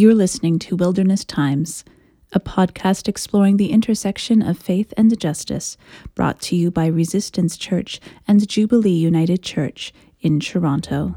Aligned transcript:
You're 0.00 0.14
listening 0.14 0.58
to 0.60 0.76
Wilderness 0.76 1.26
Times, 1.26 1.84
a 2.32 2.40
podcast 2.40 3.06
exploring 3.06 3.58
the 3.58 3.70
intersection 3.70 4.40
of 4.40 4.56
faith 4.56 4.94
and 4.96 5.20
justice, 5.20 5.76
brought 6.14 6.40
to 6.40 6.56
you 6.56 6.70
by 6.70 6.86
Resistance 6.86 7.58
Church 7.58 8.00
and 8.26 8.48
Jubilee 8.48 8.92
United 8.92 9.42
Church 9.42 9.92
in 10.22 10.40
Toronto. 10.40 11.14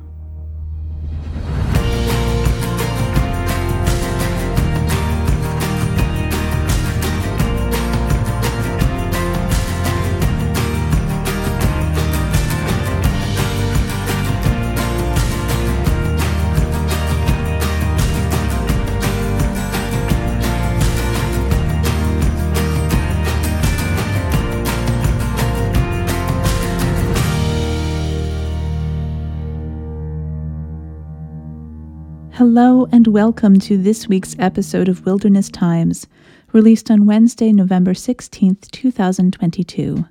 Hello 32.55 32.87
and 32.91 33.07
welcome 33.07 33.59
to 33.61 33.79
this 33.79 34.07
week's 34.07 34.35
episode 34.37 34.87
of 34.87 35.07
Wilderness 35.07 35.49
Times, 35.49 36.05
released 36.51 36.91
on 36.91 37.07
Wednesday, 37.07 37.51
November 37.51 37.95
16th, 37.95 38.69
2022. 38.69 40.05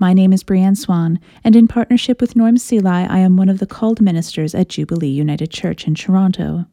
My 0.00 0.12
name 0.12 0.32
is 0.32 0.42
Brianne 0.42 0.76
Swan, 0.76 1.20
and 1.44 1.54
in 1.54 1.68
partnership 1.68 2.20
with 2.20 2.34
Norm 2.34 2.56
Seeley, 2.56 2.90
I 2.90 3.18
am 3.18 3.36
one 3.36 3.48
of 3.48 3.60
the 3.60 3.66
called 3.68 4.00
ministers 4.00 4.56
at 4.56 4.70
Jubilee 4.70 5.06
United 5.06 5.52
Church 5.52 5.86
in 5.86 5.94
Toronto. 5.94 6.66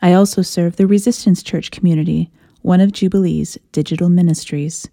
I 0.00 0.12
also 0.12 0.40
serve 0.40 0.76
the 0.76 0.86
Resistance 0.86 1.42
Church 1.42 1.72
community, 1.72 2.30
one 2.62 2.80
of 2.80 2.92
Jubilee's 2.92 3.58
digital 3.72 4.08
ministries. 4.08 4.88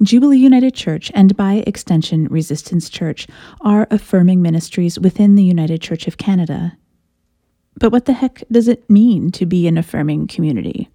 Jubilee 0.00 0.38
United 0.38 0.74
Church, 0.74 1.10
and 1.16 1.36
by 1.36 1.64
extension 1.66 2.28
Resistance 2.28 2.88
Church, 2.88 3.26
are 3.60 3.88
affirming 3.90 4.40
ministries 4.40 5.00
within 5.00 5.34
the 5.34 5.42
United 5.42 5.82
Church 5.82 6.06
of 6.06 6.16
Canada. 6.16 6.78
But 7.78 7.92
what 7.92 8.04
the 8.04 8.12
heck 8.12 8.42
does 8.50 8.68
it 8.68 8.88
mean 8.88 9.30
to 9.32 9.46
be 9.46 9.66
an 9.66 9.78
affirming 9.78 10.26
community? 10.26 10.88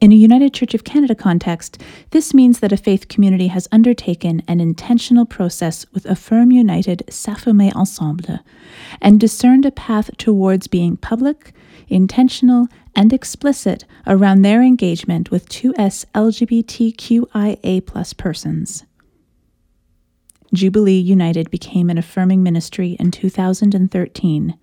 In 0.00 0.12
a 0.12 0.16
United 0.16 0.54
Church 0.54 0.74
of 0.74 0.84
Canada 0.84 1.16
context, 1.16 1.82
this 2.10 2.32
means 2.32 2.60
that 2.60 2.70
a 2.70 2.76
faith 2.76 3.08
community 3.08 3.48
has 3.48 3.66
undertaken 3.72 4.42
an 4.46 4.60
intentional 4.60 5.26
process 5.26 5.86
with 5.92 6.06
Affirm 6.06 6.52
United 6.52 7.02
S'affirmer 7.08 7.72
Ensemble 7.74 8.38
and 9.00 9.18
discerned 9.18 9.66
a 9.66 9.72
path 9.72 10.16
towards 10.16 10.68
being 10.68 10.96
public, 10.96 11.52
intentional, 11.88 12.68
and 12.94 13.12
explicit 13.12 13.84
around 14.06 14.42
their 14.42 14.62
engagement 14.62 15.32
with 15.32 15.48
2S 15.48 16.04
LGBTQIA 16.14 17.84
persons. 18.16 18.84
Jubilee 20.54 20.98
United 20.98 21.50
became 21.50 21.90
an 21.90 21.98
affirming 21.98 22.44
ministry 22.44 22.96
in 23.00 23.10
2013 23.10 24.56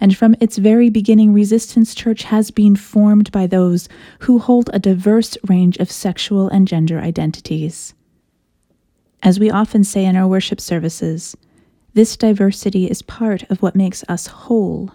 and 0.00 0.16
from 0.16 0.34
its 0.40 0.58
very 0.58 0.90
beginning, 0.90 1.32
Resistance 1.32 1.94
Church 1.94 2.24
has 2.24 2.50
been 2.50 2.76
formed 2.76 3.32
by 3.32 3.46
those 3.46 3.88
who 4.20 4.38
hold 4.38 4.70
a 4.72 4.78
diverse 4.78 5.36
range 5.48 5.76
of 5.78 5.90
sexual 5.90 6.48
and 6.48 6.68
gender 6.68 7.00
identities. 7.00 7.94
As 9.22 9.40
we 9.40 9.50
often 9.50 9.82
say 9.82 10.04
in 10.04 10.14
our 10.14 10.28
worship 10.28 10.60
services, 10.60 11.36
this 11.94 12.16
diversity 12.16 12.88
is 12.88 13.02
part 13.02 13.42
of 13.50 13.60
what 13.60 13.74
makes 13.74 14.04
us 14.08 14.28
whole 14.28 14.92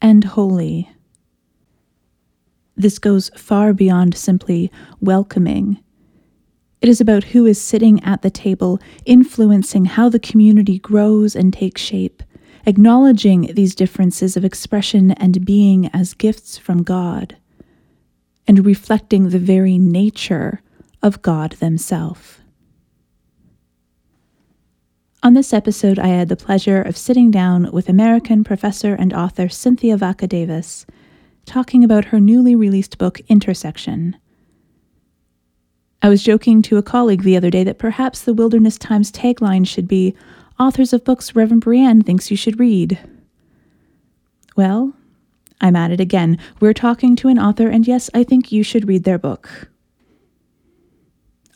and 0.00 0.24
holy. 0.24 0.90
This 2.76 2.98
goes 2.98 3.30
far 3.36 3.74
beyond 3.74 4.16
simply 4.16 4.70
welcoming. 5.00 5.78
It 6.80 6.88
is 6.88 7.00
about 7.00 7.24
who 7.24 7.44
is 7.44 7.60
sitting 7.60 8.02
at 8.04 8.22
the 8.22 8.30
table, 8.30 8.78
influencing 9.04 9.86
how 9.86 10.08
the 10.08 10.18
community 10.18 10.78
grows 10.78 11.34
and 11.34 11.52
takes 11.52 11.82
shape, 11.82 12.22
acknowledging 12.66 13.54
these 13.54 13.74
differences 13.74 14.36
of 14.36 14.44
expression 14.44 15.12
and 15.12 15.46
being 15.46 15.88
as 15.92 16.14
gifts 16.14 16.58
from 16.58 16.82
God, 16.82 17.36
and 18.46 18.66
reflecting 18.66 19.28
the 19.28 19.38
very 19.38 19.78
nature 19.78 20.60
of 21.02 21.22
God 21.22 21.52
Themselves. 21.52 22.38
On 25.22 25.34
this 25.34 25.52
episode, 25.52 25.98
I 25.98 26.08
had 26.08 26.28
the 26.28 26.36
pleasure 26.36 26.82
of 26.82 26.96
sitting 26.96 27.30
down 27.30 27.72
with 27.72 27.88
American 27.88 28.44
professor 28.44 28.94
and 28.94 29.12
author 29.12 29.48
Cynthia 29.48 29.96
Vacca 29.96 30.28
Davis, 30.28 30.86
talking 31.46 31.82
about 31.82 32.06
her 32.06 32.20
newly 32.20 32.54
released 32.54 32.98
book, 32.98 33.20
Intersexion. 33.28 34.14
I 36.02 36.08
was 36.08 36.22
joking 36.22 36.62
to 36.62 36.76
a 36.76 36.82
colleague 36.82 37.22
the 37.22 37.36
other 37.36 37.50
day 37.50 37.64
that 37.64 37.78
perhaps 37.78 38.22
the 38.22 38.34
Wilderness 38.34 38.78
Times 38.78 39.10
tagline 39.10 39.66
should 39.66 39.88
be 39.88 40.14
authors 40.58 40.92
of 40.92 41.04
books 41.04 41.34
Reverend 41.34 41.62
Brienne 41.62 42.02
thinks 42.02 42.30
you 42.30 42.36
should 42.36 42.58
read. 42.58 42.98
Well, 44.56 44.94
I'm 45.60 45.76
at 45.76 45.90
it 45.90 46.00
again. 46.00 46.38
We're 46.60 46.72
talking 46.72 47.16
to 47.16 47.28
an 47.28 47.38
author, 47.38 47.68
and 47.68 47.86
yes, 47.86 48.10
I 48.14 48.24
think 48.24 48.52
you 48.52 48.62
should 48.62 48.88
read 48.88 49.04
their 49.04 49.18
book. 49.18 49.70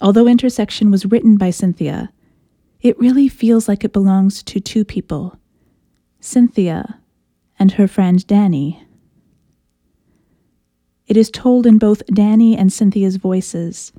Although 0.00 0.24
Intersexion 0.24 0.90
was 0.90 1.06
written 1.06 1.36
by 1.36 1.50
Cynthia, 1.50 2.12
it 2.80 2.98
really 2.98 3.28
feels 3.28 3.68
like 3.68 3.84
it 3.84 3.92
belongs 3.92 4.42
to 4.44 4.60
two 4.60 4.84
people 4.84 5.36
Cynthia 6.20 7.00
and 7.58 7.72
her 7.72 7.88
friend 7.88 8.26
Danny. 8.26 8.86
It 11.06 11.16
is 11.16 11.30
told 11.30 11.66
in 11.66 11.78
both 11.78 12.06
Danny 12.06 12.56
and 12.56 12.72
Cynthia's 12.72 13.16
voices 13.16 13.92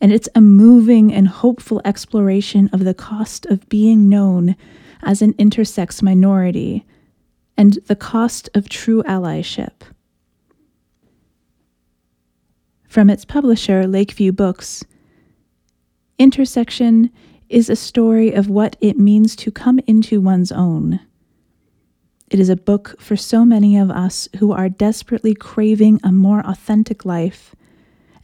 and 0.00 0.12
it's 0.12 0.28
a 0.34 0.40
moving 0.40 1.12
and 1.12 1.28
hopeful 1.28 1.80
exploration 1.84 2.68
of 2.72 2.84
the 2.84 2.94
cost 2.94 3.46
of 3.46 3.68
being 3.68 4.08
known 4.08 4.56
as 5.02 5.22
an 5.22 5.34
intersex 5.34 6.02
minority 6.02 6.84
and 7.56 7.78
the 7.86 7.96
cost 7.96 8.48
of 8.54 8.68
true 8.68 9.02
allyship. 9.04 9.82
From 12.88 13.10
its 13.10 13.24
publisher, 13.24 13.86
Lake 13.86 14.16
Drive 14.16 14.36
Books, 14.36 14.84
Intersexion 16.18 17.10
is 17.48 17.68
a 17.68 17.76
story 17.76 18.32
of 18.32 18.48
what 18.48 18.76
it 18.80 18.98
means 18.98 19.34
to 19.36 19.50
come 19.50 19.80
into 19.86 20.20
one's 20.20 20.52
own. 20.52 21.00
It 22.30 22.40
is 22.40 22.48
a 22.48 22.56
book 22.56 22.96
for 23.00 23.16
so 23.16 23.44
many 23.44 23.76
of 23.76 23.90
us 23.90 24.28
who 24.38 24.52
are 24.52 24.68
desperately 24.68 25.34
craving 25.34 26.00
a 26.02 26.12
more 26.12 26.40
authentic 26.46 27.04
life 27.04 27.54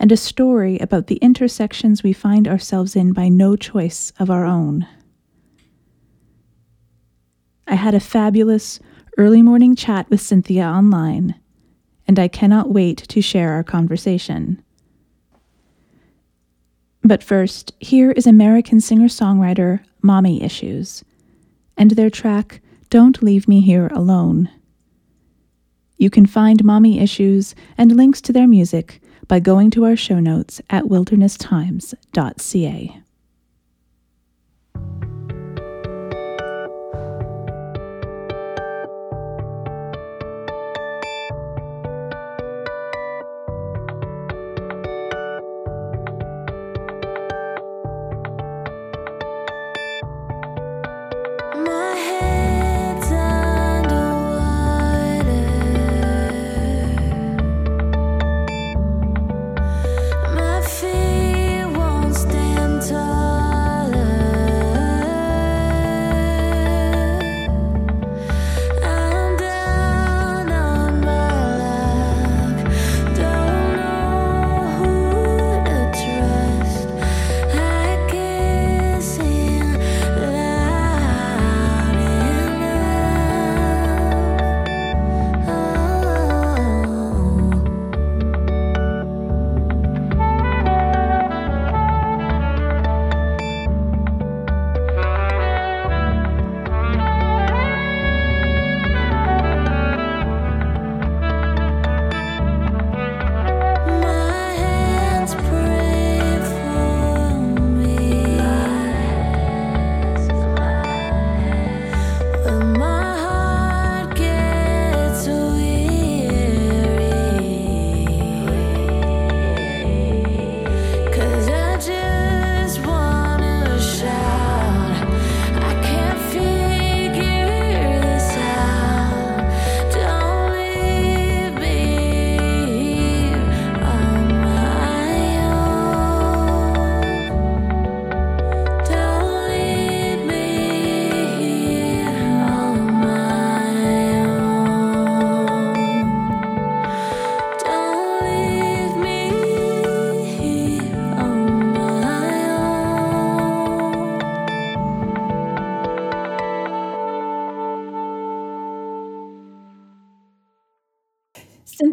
and 0.01 0.11
a 0.11 0.17
story 0.17 0.79
about 0.79 1.09
the 1.09 1.17
intersections 1.17 2.03
we 2.03 2.15
find 2.15 2.49
ourselves 2.49 2.97
in 2.97 3.13
by 3.13 3.29
no 3.29 3.55
choice 3.55 4.15
of 4.19 4.31
our 4.31 4.47
own. 4.47 4.89
I 7.69 7.75
had 7.75 7.95
a 7.95 8.01
fabulous 8.01 8.81
early 9.19 9.43
morning 9.43 9.77
chat 9.77 10.09
with 10.09 10.23
Cynthia 10.23 10.65
online, 10.65 11.39
and 12.09 12.19
I 12.19 12.29
cannot 12.29 12.73
wait 12.73 12.97
to 13.09 13.21
share 13.21 13.53
our 13.53 13.63
conversation. 13.63 14.63
But 17.03 17.23
first, 17.23 17.75
here 17.79 18.13
is 18.13 18.27
American 18.27 18.81
singer 18.81 19.09
songwriter 19.09 19.81
Mommy 20.01 20.43
Issues 20.43 21.05
and 21.77 21.91
their 21.91 22.11
track 22.11 22.63
Don't 22.89 23.23
Leave 23.23 23.47
Me 23.47 23.61
Here 23.61 23.89
Alone. 23.89 24.49
You 25.99 26.09
can 26.09 26.25
find 26.25 26.65
Mommy 26.65 27.01
Issues 27.01 27.55
and 27.77 27.95
links 27.95 28.23
to 28.23 28.33
their 28.33 28.49
music 28.49 29.00
by 29.31 29.39
going 29.39 29.71
to 29.71 29.85
our 29.85 29.95
show 29.95 30.19
notes 30.19 30.61
at 30.71 30.87
wildernesstimes.ca. 30.87 33.03
time 34.75 35.10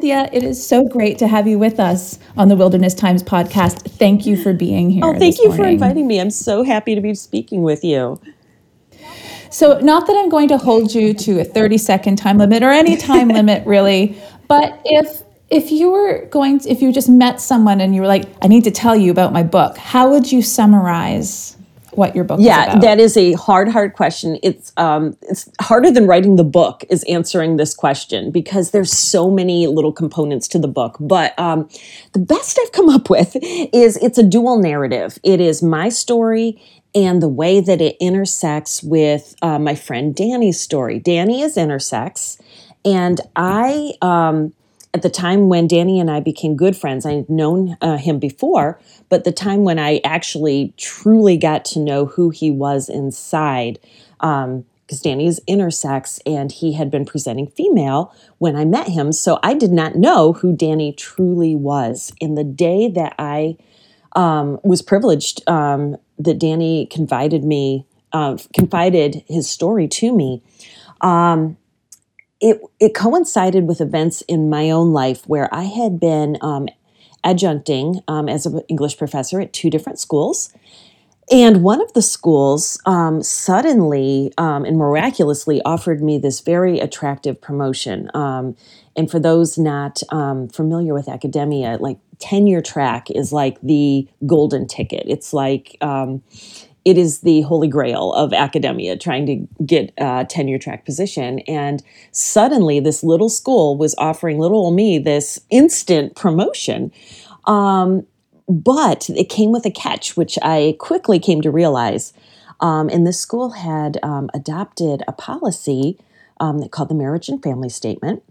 Cynthia, 0.07 0.29
it 0.31 0.43
is 0.43 0.65
so 0.65 0.87
great 0.87 1.17
to 1.17 1.27
have 1.27 1.49
you 1.49 1.59
with 1.59 1.81
us 1.81 2.17
on 2.37 2.47
the 2.47 2.55
Wilderness 2.55 2.93
Times 2.93 3.21
podcast. 3.21 3.81
Thank 3.91 4.25
you 4.25 4.41
for 4.41 4.53
being 4.53 4.89
here. 4.89 5.03
Oh, 5.03 5.13
thank 5.13 5.37
you 5.37 5.49
morning. 5.49 5.65
for 5.65 5.69
inviting 5.69 6.07
me. 6.07 6.21
I'm 6.21 6.31
so 6.31 6.63
happy 6.63 6.95
to 6.95 7.01
be 7.01 7.13
speaking 7.13 7.61
with 7.61 7.83
you. 7.83 8.17
So, 9.49 9.79
not 9.79 10.07
that 10.07 10.15
I'm 10.15 10.29
going 10.29 10.47
to 10.47 10.57
hold 10.57 10.95
you 10.95 11.13
to 11.13 11.41
a 11.41 11.43
30 11.43 11.77
second 11.77 12.15
time 12.15 12.37
limit 12.37 12.63
or 12.63 12.69
any 12.69 12.95
time 12.95 13.27
limit 13.27 13.67
really, 13.67 14.17
but 14.47 14.79
if 14.85 15.23
if 15.49 15.71
you 15.71 15.91
were 15.91 16.25
going 16.27 16.59
to, 16.59 16.69
if 16.69 16.81
you 16.81 16.93
just 16.93 17.09
met 17.09 17.41
someone 17.41 17.81
and 17.81 17.93
you 17.93 17.99
were 17.99 18.07
like, 18.07 18.29
I 18.41 18.47
need 18.47 18.63
to 18.63 18.71
tell 18.71 18.95
you 18.95 19.11
about 19.11 19.33
my 19.33 19.43
book, 19.43 19.77
how 19.77 20.09
would 20.11 20.31
you 20.31 20.41
summarize 20.41 21.56
what 21.97 22.15
your 22.15 22.23
book 22.23 22.39
yeah 22.39 22.77
that 22.79 22.99
is 22.99 23.17
a 23.17 23.33
hard 23.33 23.67
hard 23.67 23.93
question. 23.93 24.37
It's 24.43 24.71
um 24.77 25.17
it's 25.23 25.49
harder 25.59 25.91
than 25.91 26.05
writing 26.05 26.35
the 26.35 26.43
book 26.43 26.83
is 26.89 27.03
answering 27.05 27.57
this 27.57 27.73
question 27.73 28.31
because 28.31 28.71
there's 28.71 28.91
so 28.91 29.31
many 29.31 29.67
little 29.67 29.91
components 29.91 30.47
to 30.49 30.59
the 30.59 30.67
book. 30.67 30.97
But 30.99 31.37
um 31.39 31.67
the 32.13 32.19
best 32.19 32.59
i've 32.61 32.71
come 32.71 32.89
up 32.89 33.09
with 33.09 33.35
is 33.41 33.97
it's 33.97 34.17
a 34.17 34.23
dual 34.23 34.59
narrative. 34.59 35.19
It 35.23 35.41
is 35.41 35.63
my 35.63 35.89
story 35.89 36.61
and 36.93 37.21
the 37.21 37.27
way 37.27 37.59
that 37.59 37.81
it 37.81 37.97
intersects 37.99 38.81
with 38.81 39.35
uh, 39.41 39.59
my 39.59 39.75
friend 39.75 40.15
danny's 40.15 40.59
story. 40.59 40.99
Danny 40.99 41.41
is 41.41 41.55
intersex 41.55 42.39
and 42.85 43.19
i 43.35 43.93
um 44.01 44.53
at 44.93 45.01
the 45.01 45.09
time 45.09 45.49
when 45.49 45.67
Danny 45.67 45.99
and 45.99 46.09
I 46.09 46.19
became 46.19 46.55
good 46.55 46.75
friends, 46.75 47.05
I 47.05 47.13
had 47.13 47.29
known 47.29 47.77
uh, 47.81 47.97
him 47.97 48.19
before, 48.19 48.79
but 49.09 49.23
the 49.23 49.31
time 49.31 49.63
when 49.63 49.79
I 49.79 50.01
actually 50.03 50.73
truly 50.77 51.37
got 51.37 51.65
to 51.65 51.79
know 51.79 52.05
who 52.05 52.29
he 52.29 52.49
was 52.49 52.89
inside, 52.89 53.79
because 54.19 54.45
um, 54.45 54.65
Danny 55.03 55.27
is 55.27 55.41
intersex 55.47 56.19
and 56.25 56.51
he 56.51 56.73
had 56.73 56.89
been 56.89 57.05
presenting 57.05 57.47
female 57.47 58.13
when 58.37 58.55
I 58.55 58.65
met 58.65 58.87
him. 58.87 59.11
So 59.11 59.39
I 59.43 59.53
did 59.53 59.71
not 59.71 59.95
know 59.95 60.33
who 60.33 60.55
Danny 60.55 60.93
truly 60.93 61.53
was. 61.53 62.11
In 62.19 62.35
the 62.35 62.43
day 62.43 62.89
that 62.89 63.13
I 63.19 63.57
um, 64.15 64.59
was 64.63 64.81
privileged 64.81 65.47
um, 65.47 65.97
that 66.17 66.39
Danny 66.39 66.87
confided 66.87 67.43
me, 67.43 67.85
uh, 68.13 68.37
confided 68.53 69.23
his 69.27 69.49
story 69.49 69.87
to 69.89 70.15
me. 70.15 70.41
Um, 71.01 71.57
it 72.39 72.61
it 72.79 72.93
coincided 72.93 73.67
with 73.67 73.81
events 73.81 74.21
in 74.27 74.49
my 74.49 74.69
own 74.69 74.93
life 74.93 75.27
where 75.27 75.53
I 75.53 75.63
had 75.63 75.99
been 75.99 76.37
um, 76.41 76.67
adjuncting 77.25 78.01
um, 78.07 78.29
as 78.29 78.45
an 78.45 78.61
English 78.67 78.97
professor 78.97 79.41
at 79.41 79.53
two 79.53 79.69
different 79.69 79.99
schools. 79.99 80.53
And 81.29 81.61
one 81.61 81.81
of 81.81 81.91
the 81.91 82.01
schools 82.01 82.79
um, 82.85 83.21
suddenly 83.21 84.31
um, 84.37 84.63
and 84.63 84.77
miraculously 84.77 85.61
offered 85.63 86.01
me 86.01 86.17
this 86.17 86.39
very 86.39 86.79
attractive 86.79 87.41
promotion. 87.41 88.09
Um, 88.13 88.55
and 88.95 89.11
for 89.11 89.19
those 89.19 89.57
not 89.57 90.01
um, 90.09 90.47
familiar 90.47 90.93
with 90.93 91.09
academia, 91.09 91.77
like 91.81 91.97
tenure 92.19 92.61
track 92.61 93.11
is 93.11 93.33
like 93.33 93.59
the 93.61 94.07
golden 94.25 94.67
ticket. 94.67 95.03
It's 95.05 95.33
like 95.33 95.75
it 96.87 96.97
is 96.97 97.19
the 97.19 97.41
holy 97.41 97.67
grail 97.67 98.13
of 98.13 98.31
academia 98.31 98.95
trying 98.95 99.25
to 99.25 99.65
get 99.65 99.93
a 99.97 100.25
tenure 100.29 100.57
track 100.57 100.85
position. 100.85 101.39
And 101.39 101.83
suddenly 102.13 102.79
this 102.79 103.03
little 103.03 103.27
school 103.27 103.75
was 103.75 103.93
offering 103.97 104.39
little 104.39 104.59
old 104.59 104.73
me 104.73 104.97
this 104.97 105.37
instant 105.49 106.15
promotion. 106.15 106.93
Um, 107.43 108.07
but 108.47 109.09
it 109.09 109.27
came 109.27 109.51
with 109.51 109.65
a 109.65 109.69
catch 109.69 110.15
which 110.15 110.39
i 110.41 110.77
quickly 110.79 111.19
came 111.19 111.41
to 111.41 111.51
realize. 111.51 112.13
Um, 112.61 112.87
and 112.87 113.05
this 113.05 113.19
school 113.19 113.49
had 113.49 113.99
um, 114.01 114.29
adopted 114.33 115.03
a 115.09 115.11
policy 115.11 115.99
um, 116.39 116.69
called 116.69 116.87
the 116.87 116.95
marriage 116.95 117.27
and 117.27 117.43
family 117.43 117.67
statement. 117.67 118.23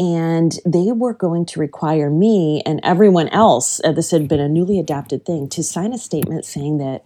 And 0.00 0.58
they 0.66 0.90
were 0.90 1.14
going 1.14 1.46
to 1.46 1.60
require 1.60 2.10
me 2.10 2.62
and 2.66 2.80
everyone 2.82 3.28
else 3.28 3.80
uh, 3.84 3.92
this 3.92 4.10
had 4.10 4.26
been 4.26 4.40
a 4.40 4.48
newly 4.48 4.80
adopted 4.80 5.24
thing 5.24 5.48
to 5.50 5.62
sign 5.62 5.92
a 5.92 5.98
statement 5.98 6.44
saying 6.44 6.78
that 6.78 7.04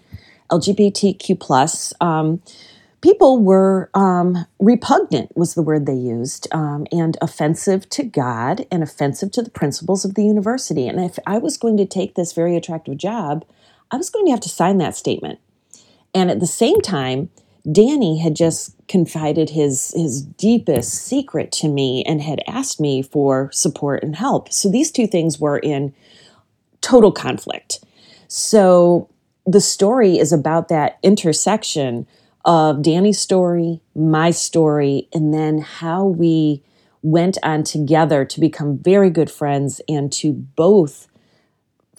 LGBTQ 0.50 1.38
plus 1.38 1.92
um, 2.00 2.40
people 3.00 3.38
were 3.38 3.90
um, 3.94 4.46
repugnant 4.58 5.36
was 5.36 5.54
the 5.54 5.62
word 5.62 5.86
they 5.86 5.94
used 5.94 6.48
um, 6.52 6.86
and 6.90 7.16
offensive 7.20 7.88
to 7.90 8.02
god 8.02 8.66
and 8.70 8.82
offensive 8.82 9.30
to 9.32 9.42
the 9.42 9.50
principles 9.50 10.04
of 10.04 10.14
the 10.14 10.24
university. 10.24 10.88
And 10.88 11.00
if 11.00 11.18
i 11.26 11.38
was 11.38 11.56
going 11.56 11.76
to 11.76 11.86
take 11.86 12.14
this 12.14 12.32
very 12.32 12.56
attractive 12.56 12.96
job 12.96 13.44
i 13.90 13.96
was 13.96 14.10
going 14.10 14.24
to 14.26 14.32
have 14.32 14.40
to 14.40 14.48
sign 14.48 14.78
that 14.78 14.96
statement. 14.96 15.38
And 16.14 16.30
at 16.30 16.40
the 16.40 16.46
same 16.46 16.80
time 16.80 17.30
danny 17.70 18.18
had 18.18 18.36
just 18.36 18.74
confided 18.88 19.50
his 19.50 19.92
his 19.96 20.22
deepest 20.22 20.94
secret 20.94 21.52
to 21.52 21.68
me 21.68 22.02
and 22.04 22.22
had 22.22 22.42
asked 22.46 22.80
me 22.80 23.02
for 23.02 23.50
support 23.52 24.02
and 24.02 24.16
help. 24.16 24.52
So 24.52 24.70
these 24.70 24.90
two 24.90 25.06
things 25.06 25.38
were 25.38 25.58
in 25.58 25.94
total 26.80 27.12
conflict. 27.12 27.84
So 28.28 29.08
the 29.46 29.60
story 29.60 30.18
is 30.18 30.32
about 30.32 30.68
that 30.68 30.98
intersection 31.02 32.06
of 32.44 32.82
Danny's 32.82 33.18
story, 33.18 33.80
my 33.94 34.30
story, 34.30 35.08
and 35.12 35.32
then 35.32 35.58
how 35.58 36.04
we 36.04 36.62
went 37.02 37.38
on 37.42 37.62
together 37.62 38.24
to 38.24 38.40
become 38.40 38.78
very 38.78 39.10
good 39.10 39.30
friends 39.30 39.80
and 39.88 40.12
to 40.12 40.32
both 40.32 41.06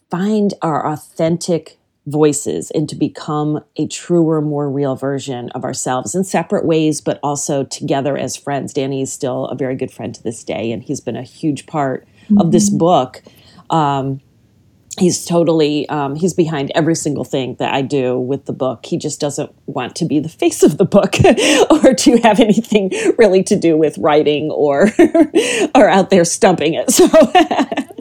find 0.09 0.53
our 0.61 0.85
authentic 0.85 1.79
voices 2.05 2.71
and 2.71 2.87
to 2.87 2.95
become 2.95 3.61
a 3.75 3.87
truer, 3.87 4.41
more 4.41 4.69
real 4.69 4.95
version 4.95 5.49
of 5.49 5.65
ourselves 5.65 6.15
in 6.15 6.23
separate 6.23 6.65
ways, 6.65 7.01
but 7.01 7.19
also 7.21 7.65
together 7.65 8.17
as 8.17 8.35
friends. 8.35 8.73
Danny 8.73 9.01
is 9.01 9.11
still 9.11 9.45
a 9.47 9.55
very 9.55 9.75
good 9.75 9.91
friend 9.91 10.15
to 10.15 10.23
this 10.23 10.43
day, 10.43 10.71
and 10.71 10.83
he's 10.83 11.01
been 11.01 11.17
a 11.17 11.23
huge 11.23 11.65
part 11.65 12.07
mm-hmm. 12.23 12.39
of 12.39 12.51
this 12.51 12.69
mm-hmm. 12.69 12.77
book. 12.79 13.23
Um, 13.69 14.21
he's 14.99 15.25
totally 15.25 15.87
um, 15.89 16.15
he's 16.15 16.33
behind 16.33 16.71
every 16.75 16.95
single 16.95 17.23
thing 17.23 17.55
that 17.55 17.73
i 17.73 17.81
do 17.81 18.19
with 18.19 18.45
the 18.45 18.53
book. 18.53 18.85
He 18.85 18.97
just 18.97 19.19
doesn't 19.19 19.51
want 19.65 19.95
to 19.97 20.05
be 20.05 20.19
the 20.19 20.29
face 20.29 20.63
of 20.63 20.77
the 20.77 20.85
book 20.85 21.15
or 21.69 21.93
to 21.93 22.17
have 22.17 22.39
anything 22.39 22.91
really 23.17 23.43
to 23.43 23.55
do 23.55 23.77
with 23.77 23.97
writing 23.97 24.49
or 24.51 24.89
or 25.75 25.89
out 25.89 26.09
there 26.09 26.25
stumping 26.25 26.73
it 26.73 26.91
so. 26.91 27.07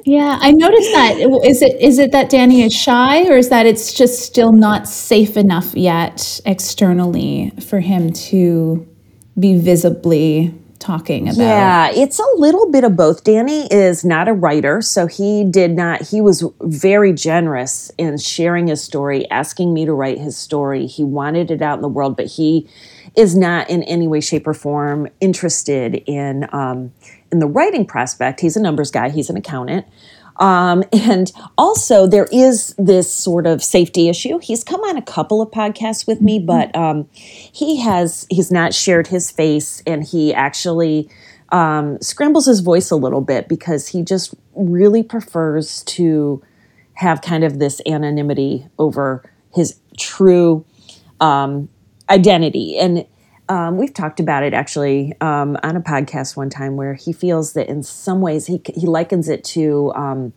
Yeah 0.05 0.39
i 0.41 0.53
noticed 0.53 0.93
that. 0.93 1.17
Is 1.45 1.63
it 1.63 1.81
is 1.81 1.99
it 1.99 2.13
that 2.13 2.31
danny 2.31 2.63
is 2.63 2.73
shy 2.73 3.25
or 3.29 3.37
is 3.37 3.49
that 3.49 3.67
it's 3.67 3.93
just 3.93 4.21
still 4.21 4.53
not 4.53 4.87
safe 4.87 5.37
enough 5.37 5.75
yet 5.75 6.41
externally 6.45 7.53
for 7.61 7.81
him 7.81 8.13
to 8.13 8.87
be 9.39 9.59
visibly 9.59 10.55
talking 10.87 11.29
about? 11.29 11.39
Yeah, 11.39 11.91
it's 11.91 12.21
a 12.21 12.27
little 12.37 12.71
bit 12.71 12.85
of 12.85 12.97
both. 12.97 13.25
Danny 13.25 13.67
is 13.73 14.05
not 14.05 14.29
a 14.29 14.33
writer, 14.33 14.81
so 14.81 15.07
he 15.07 15.45
did 15.45 15.73
not, 15.73 16.03
he 16.03 16.21
was 16.21 16.45
very 16.61 17.13
generous 17.13 17.91
in 17.99 18.17
sharing 18.19 18.69
his 18.69 18.83
story, 18.83 19.29
asking 19.31 19.75
me 19.75 19.85
to 19.85 19.93
write 19.93 20.19
his 20.19 20.37
story. 20.37 20.87
He 20.87 21.03
wanted 21.03 21.51
it 21.51 21.61
out 21.61 21.77
in 21.77 21.83
the 21.83 21.89
world, 21.89 22.17
but 22.17 22.27
he 22.27 22.69
is 23.17 23.35
not 23.35 23.69
in 23.69 23.83
any 23.85 24.07
way, 24.07 24.21
shape, 24.21 24.47
or 24.47 24.55
form 24.55 25.09
interested 25.21 26.03
in 26.07 26.49
um, 26.53 26.93
in 27.33 27.41
the 27.41 27.47
writing 27.47 27.85
prospect. 27.85 28.41
He's 28.41 28.57
a 28.57 28.63
numbers 28.63 28.91
guy. 28.91 29.09
He's 29.09 29.29
an 29.29 29.37
accountant. 29.37 29.87
Um, 30.39 30.85
and 30.93 31.33
also, 31.57 32.07
there 32.07 32.29
is 32.33 32.75
this 32.79 33.13
sort 33.13 33.47
of 33.47 33.63
safety 33.63 34.09
issue. 34.09 34.39
He's 34.39 34.65
come 34.65 34.81
on 34.83 34.97
a 34.97 35.03
couple 35.03 35.41
of 35.41 35.51
podcasts 35.51 36.07
with 36.07 36.21
me, 36.21 36.39
mm-hmm. 36.39 36.47
but 36.47 36.77
um, 36.77 37.09
he 37.13 37.77
has 37.79 38.27
he's 38.31 38.51
not 38.51 38.75
shared 38.75 39.07
his 39.07 39.31
face, 39.31 39.83
and 39.87 40.05
he 40.05 40.35
actually 40.35 41.09
um, 41.51 42.01
scrambles 42.01 42.47
his 42.47 42.61
voice 42.61 42.91
a 42.91 42.97
little 42.97 43.21
bit 43.21 43.49
because 43.49 43.89
he 43.89 44.03
just 44.03 44.35
really 44.55 45.03
prefers 45.03 45.83
to 45.85 46.43
have 46.95 47.23
kind 47.23 47.45
of 47.45 47.59
this 47.59 47.81
anonymity 47.87 48.67
over 48.79 49.23
his 49.55 49.79
true 49.99 50.65
um, 51.21 51.69
identity 52.11 52.79
and. 52.79 53.07
Um, 53.49 53.77
we've 53.77 53.95
talked 53.95 54.19
about 54.19 54.43
it 54.43 54.55
actually 54.55 55.15
um, 55.21 55.57
on 55.63 55.77
a 55.77 55.81
podcast 55.81 56.37
one 56.37 56.51
time 56.51 56.77
where 56.77 56.95
he 56.95 57.13
feels 57.13 57.53
that 57.53 57.69
in 57.69 57.83
some 57.83 58.21
ways 58.21 58.47
he, 58.47 58.61
he 58.75 58.87
likens 58.87 59.29
it 59.29 59.45
to 59.45 59.93
um, 59.95 60.33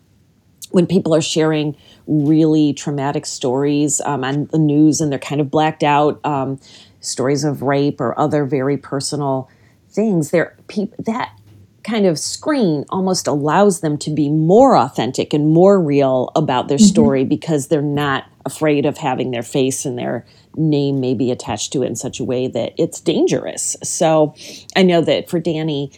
when 0.71 0.85
people 0.85 1.15
are 1.15 1.21
sharing 1.21 1.75
really 2.05 2.73
traumatic 2.73 3.25
stories 3.25 3.99
um, 4.01 4.23
on 4.23 4.45
the 4.51 4.59
news 4.59 5.01
and 5.01 5.11
they're 5.11 5.19
kind 5.19 5.41
of 5.41 5.49
blacked 5.49 5.83
out 5.83 6.23
um, 6.23 6.59
stories 7.01 7.43
of 7.43 7.61
rape 7.61 7.99
or 7.99 8.17
other 8.19 8.45
very 8.45 8.77
personal 8.77 9.49
things. 9.89 10.29
There, 10.29 10.55
pe- 10.67 10.89
that 10.99 11.31
kind 11.83 12.05
of 12.05 12.19
screen 12.19 12.85
almost 12.89 13.27
allows 13.27 13.81
them 13.81 13.97
to 13.97 14.11
be 14.11 14.29
more 14.29 14.77
authentic 14.77 15.33
and 15.33 15.47
more 15.47 15.81
real 15.81 16.31
about 16.35 16.67
their 16.67 16.77
mm-hmm. 16.77 16.85
story 16.85 17.25
because 17.25 17.67
they're 17.67 17.81
not 17.81 18.25
afraid 18.45 18.85
of 18.85 18.97
having 18.97 19.31
their 19.31 19.43
face 19.43 19.85
and 19.85 19.97
their 19.97 20.25
name 20.55 20.99
may 20.99 21.13
be 21.13 21.31
attached 21.31 21.73
to 21.73 21.83
it 21.83 21.87
in 21.87 21.95
such 21.95 22.19
a 22.19 22.23
way 22.23 22.47
that 22.47 22.73
it's 22.77 22.99
dangerous. 22.99 23.75
So 23.83 24.35
I 24.75 24.83
know 24.83 25.01
that 25.01 25.29
for 25.29 25.39
Danny, 25.39 25.91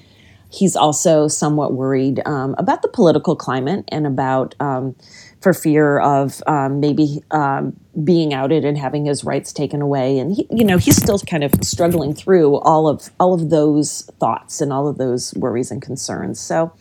he's 0.51 0.75
also 0.75 1.27
somewhat 1.27 1.73
worried 1.73 2.21
um, 2.25 2.55
about 2.57 2.81
the 2.81 2.87
political 2.87 3.35
climate 3.35 3.85
and 3.87 4.05
about 4.05 4.53
um, 4.59 4.95
for 5.39 5.53
fear 5.53 5.99
of 5.99 6.43
um, 6.45 6.79
maybe 6.79 7.23
um, 7.31 7.75
being 8.03 8.33
outed 8.33 8.63
and 8.63 8.77
having 8.77 9.05
his 9.05 9.23
rights 9.23 9.51
taken 9.53 9.81
away. 9.81 10.19
And 10.19 10.35
he, 10.35 10.47
you 10.51 10.63
know, 10.63 10.77
he's 10.77 10.97
still 10.97 11.19
kind 11.19 11.43
of 11.43 11.53
struggling 11.63 12.13
through 12.13 12.57
all 12.57 12.87
of 12.87 13.09
all 13.19 13.33
of 13.33 13.49
those 13.49 14.03
thoughts 14.19 14.61
and 14.61 14.71
all 14.71 14.87
of 14.87 14.97
those 14.97 15.33
worries 15.35 15.71
and 15.71 15.81
concerns. 15.81 16.39
So 16.39 16.73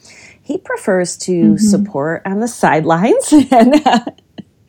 he 0.42 0.58
prefers 0.58 1.16
to 1.18 1.32
mm-hmm. 1.32 1.56
support 1.56 2.22
on 2.26 2.40
the 2.40 2.48
sidelines 2.48 3.32
and, 3.50 3.86
uh, 3.86 4.04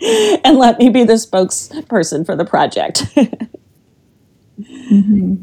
and 0.43 0.58
let 0.58 0.79
me 0.79 0.89
be 0.89 1.03
the 1.03 1.13
spokesperson 1.13 2.25
for 2.25 2.36
the 2.36 2.46
project. 2.46 3.05
mm-hmm. 4.60 5.36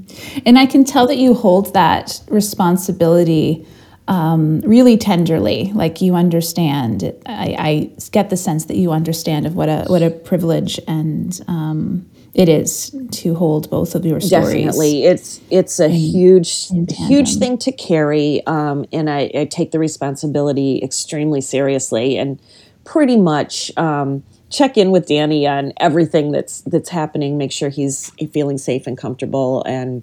And 0.45 0.59
I 0.59 0.67
can 0.67 0.85
tell 0.85 1.07
that 1.07 1.17
you 1.17 1.35
hold 1.35 1.75
that 1.75 2.21
responsibility 2.29 3.67
um, 4.09 4.61
really 4.62 4.97
tenderly, 4.97 5.71
like 5.75 6.00
you 6.00 6.15
understand. 6.15 7.05
I, 7.27 7.57
I, 7.59 7.91
get 8.11 8.31
the 8.31 8.38
sense 8.38 8.65
that 8.65 8.77
you 8.77 8.91
understand 8.91 9.47
of 9.47 9.55
what 9.55 9.69
a 9.69 9.85
what 9.87 10.03
a 10.03 10.09
privilege 10.11 10.81
and 10.88 11.38
um, 11.47 12.09
it 12.33 12.49
is 12.49 12.95
to 13.11 13.35
hold 13.35 13.69
both 13.69 13.95
of 13.95 14.07
your 14.07 14.19
stories. 14.19 14.65
Definitely, 14.65 15.05
it's 15.05 15.41
it's 15.50 15.79
a 15.79 15.88
huge 15.88 16.69
huge 16.88 17.37
thing 17.37 17.59
to 17.59 17.71
carry, 17.71 18.45
um, 18.47 18.87
and 18.93 19.11
I, 19.11 19.31
I, 19.35 19.45
take 19.45 19.73
the 19.73 19.79
responsibility 19.79 20.83
extremely 20.83 21.43
seriously, 21.43 22.17
and 22.17 22.41
pretty 22.85 23.17
much 23.17 23.77
um, 23.77 24.23
check 24.50 24.76
in 24.76 24.90
with 24.90 25.07
Danny 25.07 25.47
on 25.47 25.73
everything 25.78 26.33
that's 26.33 26.62
that's 26.62 26.88
happening. 26.88 27.37
Make 27.37 27.52
sure 27.52 27.69
he's 27.69 28.11
feeling 28.33 28.59
safe 28.59 28.87
and 28.87 28.97
comfortable, 28.97 29.62
and 29.64 30.02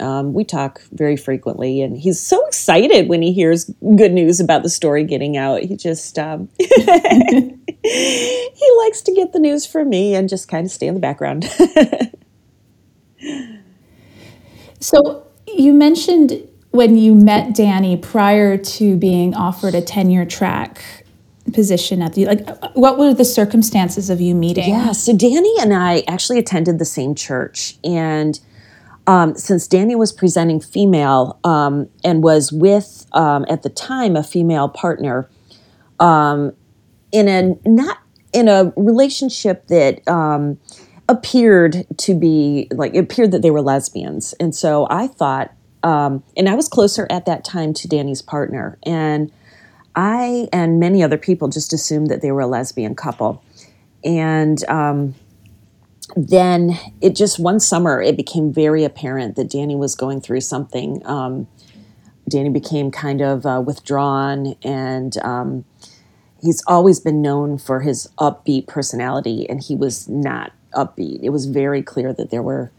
um, 0.00 0.32
we 0.32 0.44
talk 0.44 0.82
very 0.92 1.16
frequently. 1.16 1.82
And 1.82 1.96
he's 1.98 2.20
so 2.20 2.44
excited 2.46 3.08
when 3.08 3.22
he 3.22 3.32
hears 3.32 3.64
good 3.96 4.12
news 4.12 4.40
about 4.40 4.62
the 4.62 4.70
story 4.70 5.04
getting 5.04 5.36
out. 5.36 5.62
He 5.62 5.76
just 5.76 6.18
um, 6.18 6.48
he 6.58 7.58
likes 8.78 9.02
to 9.02 9.12
get 9.14 9.32
the 9.32 9.40
news 9.40 9.66
from 9.66 9.90
me 9.90 10.14
and 10.14 10.28
just 10.28 10.48
kind 10.48 10.66
of 10.66 10.70
stay 10.70 10.86
in 10.86 10.94
the 10.94 11.00
background. 11.00 11.44
so 14.80 15.26
you 15.46 15.72
mentioned 15.72 16.48
when 16.70 16.96
you 16.96 17.14
met 17.14 17.54
Danny 17.54 17.96
prior 17.96 18.56
to 18.56 18.96
being 18.96 19.34
offered 19.34 19.74
a 19.74 19.82
tenure 19.82 20.24
track 20.24 21.01
position 21.52 22.02
at 22.02 22.14
the 22.14 22.26
like 22.26 22.48
what 22.74 22.98
were 22.98 23.12
the 23.12 23.24
circumstances 23.24 24.10
of 24.10 24.20
you 24.20 24.34
meeting? 24.34 24.68
Yeah 24.68 24.92
so 24.92 25.16
danny 25.16 25.54
and 25.60 25.74
i 25.74 26.04
actually 26.06 26.38
attended 26.38 26.78
the 26.78 26.84
same 26.84 27.14
church 27.14 27.76
and 27.84 28.40
um, 29.06 29.34
since 29.34 29.66
danny 29.66 29.96
was 29.96 30.12
presenting 30.12 30.60
female 30.60 31.40
um, 31.42 31.88
and 32.04 32.22
was 32.22 32.52
with 32.52 33.06
um, 33.12 33.44
at 33.48 33.62
the 33.62 33.68
time 33.68 34.14
a 34.14 34.22
female 34.22 34.68
partner 34.68 35.28
um, 35.98 36.52
in 37.12 37.28
a 37.28 37.68
not 37.68 37.98
in 38.32 38.48
a 38.48 38.72
relationship 38.76 39.66
that 39.68 40.06
um, 40.08 40.58
appeared 41.08 41.86
to 41.98 42.14
be 42.14 42.68
like 42.72 42.94
it 42.94 42.98
appeared 42.98 43.30
that 43.32 43.42
they 43.42 43.50
were 43.50 43.62
lesbians, 43.62 44.32
and 44.34 44.54
so 44.54 44.86
I 44.90 45.06
thought, 45.06 45.52
um, 45.82 46.22
and 46.36 46.48
I 46.48 46.54
was 46.54 46.68
closer 46.68 47.06
at 47.10 47.26
that 47.26 47.44
time 47.44 47.74
to 47.74 47.88
Danny's 47.88 48.22
partner, 48.22 48.78
and 48.82 49.30
I 49.94 50.48
and 50.52 50.80
many 50.80 51.02
other 51.02 51.18
people 51.18 51.48
just 51.48 51.72
assumed 51.72 52.08
that 52.08 52.22
they 52.22 52.32
were 52.32 52.40
a 52.40 52.46
lesbian 52.46 52.94
couple, 52.94 53.42
and 54.04 54.62
um, 54.68 55.14
then 56.16 56.78
it 57.00 57.14
just 57.14 57.38
one 57.38 57.60
summer 57.60 58.00
it 58.00 58.16
became 58.16 58.52
very 58.52 58.84
apparent 58.84 59.36
that 59.36 59.50
Danny 59.50 59.76
was 59.76 59.94
going 59.94 60.20
through 60.20 60.40
something. 60.40 61.04
Um, 61.06 61.46
Danny 62.28 62.50
became 62.50 62.90
kind 62.90 63.20
of 63.20 63.44
uh, 63.44 63.62
withdrawn 63.64 64.54
and 64.62 65.18
um, 65.18 65.64
he's 66.42 66.62
always 66.66 67.00
been 67.00 67.22
known 67.22 67.56
for 67.56 67.80
his 67.80 68.08
upbeat 68.18 68.66
personality, 68.66 69.48
and 69.48 69.62
he 69.62 69.74
was 69.74 70.08
not 70.08 70.52
upbeat. 70.74 71.20
It 71.22 71.30
was 71.30 71.46
very 71.46 71.82
clear 71.82 72.12
that 72.12 72.30
there 72.30 72.42
were 72.42 72.70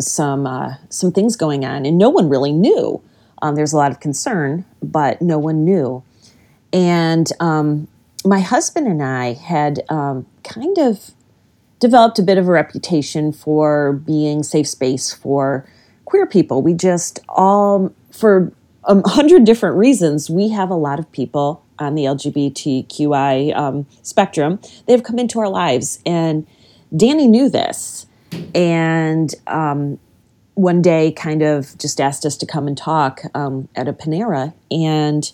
some 0.00 0.46
uh, 0.46 0.74
some 0.88 1.12
things 1.12 1.36
going 1.36 1.64
on, 1.64 1.86
and 1.86 1.96
no 1.96 2.10
one 2.10 2.28
really 2.28 2.52
knew. 2.52 3.00
Um, 3.40 3.54
there's 3.54 3.72
a 3.72 3.76
lot 3.76 3.92
of 3.92 4.00
concern, 4.00 4.64
but 4.82 5.22
no 5.22 5.38
one 5.38 5.64
knew. 5.64 6.02
And 6.74 7.30
um, 7.40 7.88
my 8.24 8.40
husband 8.40 8.86
and 8.86 9.02
I 9.02 9.32
had 9.32 9.80
um, 9.88 10.26
kind 10.42 10.76
of 10.76 11.12
developed 11.78 12.18
a 12.18 12.22
bit 12.22 12.36
of 12.36 12.48
a 12.48 12.50
reputation 12.50 13.32
for 13.32 13.92
being 13.92 14.42
safe 14.42 14.68
space 14.68 15.12
for 15.12 15.66
queer 16.04 16.26
people. 16.26 16.60
We 16.60 16.74
just 16.74 17.20
all, 17.28 17.94
for 18.10 18.52
a 18.84 19.08
hundred 19.08 19.44
different 19.44 19.76
reasons, 19.76 20.28
we 20.28 20.48
have 20.50 20.68
a 20.68 20.74
lot 20.74 20.98
of 20.98 21.10
people 21.12 21.64
on 21.78 21.94
the 21.94 22.04
LGBTQI 22.04 23.54
um, 23.56 23.86
spectrum, 24.02 24.60
they've 24.86 25.02
come 25.02 25.18
into 25.18 25.40
our 25.40 25.48
lives. 25.48 26.00
And 26.06 26.46
Danny 26.96 27.26
knew 27.26 27.48
this. 27.48 28.06
And 28.54 29.34
um, 29.46 29.98
one 30.54 30.82
day 30.82 31.12
kind 31.12 31.42
of 31.42 31.76
just 31.78 32.00
asked 32.00 32.24
us 32.24 32.36
to 32.38 32.46
come 32.46 32.66
and 32.66 32.76
talk 32.76 33.22
um, 33.34 33.68
at 33.74 33.88
a 33.88 33.92
Panera. 33.92 34.54
And 34.70 35.30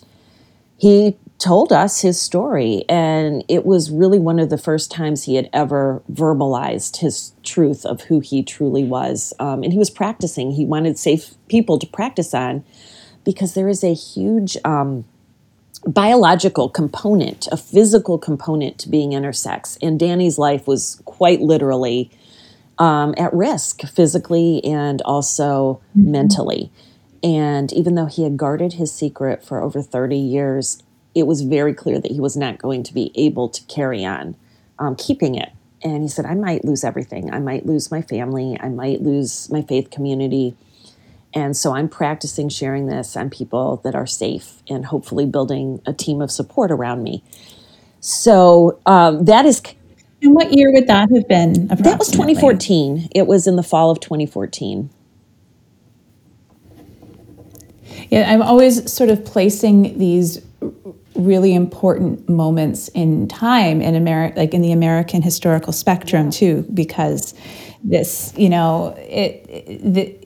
he 0.77 1.15
told 1.41 1.73
us 1.73 2.01
his 2.01 2.21
story. 2.21 2.85
And 2.87 3.43
it 3.47 3.65
was 3.65 3.89
really 3.89 4.19
one 4.19 4.39
of 4.39 4.49
the 4.49 4.57
first 4.57 4.91
times 4.91 5.23
he 5.23 5.35
had 5.35 5.49
ever 5.51 6.01
verbalized 6.11 6.97
his 6.97 7.33
truth 7.43 7.85
of 7.85 8.01
who 8.01 8.19
he 8.19 8.43
truly 8.43 8.83
was. 8.83 9.33
Um, 9.39 9.63
and 9.63 9.73
he 9.73 9.79
was 9.79 9.89
practicing, 9.89 10.51
he 10.51 10.65
wanted 10.65 10.97
safe 10.99 11.33
people 11.47 11.79
to 11.79 11.87
practice 11.87 12.33
on 12.33 12.63
because 13.23 13.55
there 13.55 13.67
is 13.67 13.83
a 13.83 13.93
huge 13.93 14.55
um, 14.63 15.03
biological 15.85 16.69
component, 16.69 17.47
a 17.51 17.57
physical 17.57 18.19
component 18.19 18.77
to 18.79 18.89
being 18.89 19.11
intersex. 19.11 19.77
And 19.81 19.99
Danny's 19.99 20.37
life 20.37 20.67
was 20.67 21.01
quite 21.05 21.41
literally 21.41 22.11
um, 22.77 23.15
at 23.17 23.33
risk, 23.33 23.81
physically 23.81 24.63
and 24.63 25.01
also 25.03 25.81
mm-hmm. 25.97 26.11
mentally. 26.11 26.71
And 27.23 27.71
even 27.73 27.95
though 27.95 28.07
he 28.07 28.23
had 28.23 28.37
guarded 28.37 28.73
his 28.73 28.91
secret 28.91 29.43
for 29.43 29.61
over 29.61 29.81
30 29.81 30.17
years, 30.17 30.81
it 31.13 31.27
was 31.27 31.41
very 31.41 31.73
clear 31.73 31.99
that 31.99 32.11
he 32.11 32.19
was 32.19 32.37
not 32.37 32.57
going 32.57 32.83
to 32.83 32.93
be 32.93 33.11
able 33.15 33.49
to 33.49 33.63
carry 33.63 34.05
on 34.05 34.35
um, 34.79 34.95
keeping 34.95 35.35
it. 35.35 35.49
And 35.83 36.03
he 36.03 36.09
said, 36.09 36.25
I 36.25 36.35
might 36.35 36.63
lose 36.63 36.83
everything. 36.83 37.33
I 37.33 37.39
might 37.39 37.65
lose 37.65 37.91
my 37.91 38.01
family. 38.01 38.57
I 38.59 38.69
might 38.69 39.01
lose 39.01 39.49
my 39.49 39.61
faith 39.61 39.89
community. 39.89 40.55
And 41.33 41.55
so 41.55 41.75
I'm 41.75 41.89
practicing 41.89 42.49
sharing 42.49 42.87
this 42.87 43.15
on 43.15 43.29
people 43.29 43.77
that 43.83 43.95
are 43.95 44.05
safe 44.05 44.61
and 44.69 44.85
hopefully 44.85 45.25
building 45.25 45.81
a 45.85 45.93
team 45.93 46.21
of 46.21 46.29
support 46.29 46.71
around 46.71 47.03
me. 47.03 47.23
So 47.99 48.79
um, 48.85 49.25
that 49.25 49.45
is. 49.45 49.61
And 50.21 50.35
what 50.35 50.53
year 50.53 50.71
would 50.71 50.87
that 50.87 51.09
have 51.13 51.27
been? 51.27 51.67
That 51.67 51.97
was 51.97 52.11
2014. 52.11 53.09
It 53.15 53.25
was 53.25 53.47
in 53.47 53.55
the 53.55 53.63
fall 53.63 53.89
of 53.89 53.99
2014. 53.99 54.89
Yeah, 58.09 58.31
I'm 58.31 58.41
always 58.41 58.91
sort 58.91 59.09
of 59.09 59.23
placing 59.25 59.97
these 59.97 60.45
really 61.25 61.53
important 61.53 62.27
moments 62.29 62.87
in 62.89 63.27
time 63.27 63.81
in 63.81 63.95
America, 63.95 64.39
like 64.39 64.53
in 64.53 64.61
the 64.61 64.71
American 64.71 65.21
historical 65.21 65.73
spectrum 65.73 66.29
too, 66.29 66.65
because 66.73 67.33
this, 67.83 68.33
you 68.37 68.49
know, 68.49 68.95
it, 68.97 69.45
it 69.49 69.93
the, 69.93 70.17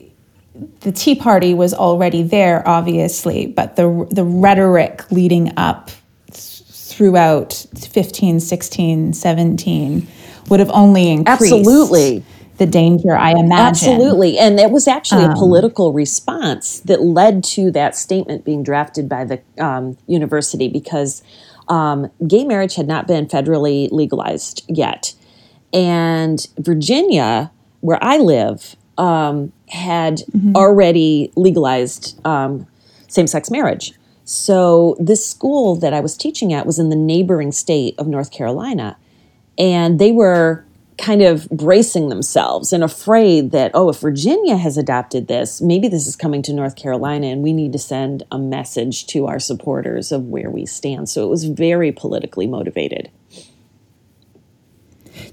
the 0.80 0.92
Tea 0.92 1.14
Party 1.14 1.54
was 1.54 1.74
already 1.74 2.22
there, 2.22 2.66
obviously, 2.66 3.46
but 3.46 3.76
the 3.76 4.06
the 4.10 4.24
rhetoric 4.24 5.10
leading 5.10 5.52
up 5.56 5.90
throughout 6.30 7.52
15, 7.76 8.40
16, 8.40 9.12
17 9.12 10.08
would 10.48 10.60
have 10.60 10.70
only 10.70 11.10
increased. 11.10 11.52
Absolutely. 11.52 12.24
The 12.58 12.66
danger, 12.66 13.14
I 13.14 13.32
imagine. 13.32 13.90
Absolutely. 13.90 14.38
And 14.38 14.58
it 14.58 14.70
was 14.70 14.88
actually 14.88 15.24
um, 15.24 15.32
a 15.32 15.34
political 15.34 15.92
response 15.92 16.80
that 16.80 17.02
led 17.02 17.44
to 17.44 17.70
that 17.72 17.96
statement 17.96 18.44
being 18.44 18.62
drafted 18.62 19.08
by 19.08 19.24
the 19.24 19.42
um, 19.58 19.98
university 20.06 20.68
because 20.68 21.22
um, 21.68 22.10
gay 22.26 22.44
marriage 22.44 22.76
had 22.76 22.86
not 22.86 23.06
been 23.06 23.26
federally 23.26 23.90
legalized 23.92 24.64
yet. 24.68 25.14
And 25.72 26.46
Virginia, 26.58 27.50
where 27.80 28.02
I 28.02 28.18
live, 28.18 28.76
um, 28.96 29.52
had 29.68 30.18
mm-hmm. 30.18 30.56
already 30.56 31.32
legalized 31.36 32.18
um, 32.26 32.66
same 33.08 33.26
sex 33.26 33.50
marriage. 33.50 33.92
So, 34.24 34.96
this 34.98 35.24
school 35.24 35.76
that 35.76 35.92
I 35.92 36.00
was 36.00 36.16
teaching 36.16 36.52
at 36.52 36.66
was 36.66 36.80
in 36.80 36.88
the 36.88 36.96
neighboring 36.96 37.52
state 37.52 37.94
of 37.98 38.08
North 38.08 38.32
Carolina. 38.32 38.96
And 39.56 40.00
they 40.00 40.10
were 40.10 40.65
kind 40.98 41.22
of 41.22 41.48
bracing 41.50 42.08
themselves 42.08 42.72
and 42.72 42.82
afraid 42.82 43.50
that, 43.50 43.70
oh, 43.74 43.88
if 43.90 44.00
Virginia 44.00 44.56
has 44.56 44.78
adopted 44.78 45.28
this, 45.28 45.60
maybe 45.60 45.88
this 45.88 46.06
is 46.06 46.16
coming 46.16 46.42
to 46.42 46.52
North 46.52 46.76
Carolina 46.76 47.26
and 47.26 47.42
we 47.42 47.52
need 47.52 47.72
to 47.72 47.78
send 47.78 48.22
a 48.32 48.38
message 48.38 49.06
to 49.08 49.26
our 49.26 49.38
supporters 49.38 50.10
of 50.10 50.24
where 50.26 50.50
we 50.50 50.64
stand. 50.64 51.08
So, 51.08 51.24
it 51.24 51.28
was 51.28 51.44
very 51.44 51.92
politically 51.92 52.46
motivated. 52.46 53.10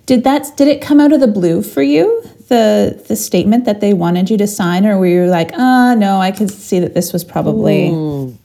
Did 0.05 0.23
that 0.23 0.55
did 0.57 0.67
it 0.67 0.81
come 0.81 0.99
out 0.99 1.13
of 1.13 1.19
the 1.19 1.27
blue 1.27 1.61
for 1.61 1.81
you? 1.81 2.23
The 2.49 3.03
the 3.07 3.15
statement 3.15 3.65
that 3.65 3.81
they 3.81 3.93
wanted 3.93 4.29
you 4.29 4.37
to 4.37 4.47
sign, 4.47 4.85
or 4.85 4.97
were 4.97 5.07
you 5.07 5.25
like, 5.27 5.51
ah, 5.53 5.91
uh, 5.91 5.95
no, 5.95 6.19
I 6.19 6.31
could 6.31 6.49
see 6.49 6.79
that 6.79 6.93
this 6.93 7.13
was 7.13 7.23
probably 7.23 7.89
mm. 7.89 8.35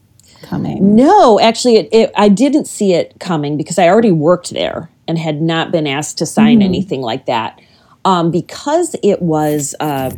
coming? 0.42 0.94
No, 0.94 1.38
actually, 1.40 1.76
it, 1.76 1.88
it, 1.92 2.12
I 2.16 2.28
didn't 2.28 2.66
see 2.66 2.92
it 2.92 3.18
coming 3.18 3.56
because 3.56 3.78
I 3.78 3.88
already 3.88 4.12
worked 4.12 4.50
there 4.50 4.88
and 5.08 5.18
had 5.18 5.42
not 5.42 5.72
been 5.72 5.86
asked 5.86 6.18
to 6.18 6.26
sign 6.26 6.60
mm. 6.60 6.64
anything 6.64 7.00
like 7.00 7.26
that. 7.26 7.60
Um, 8.04 8.30
because 8.30 8.94
it 9.02 9.20
was 9.20 9.74
uh, 9.80 10.12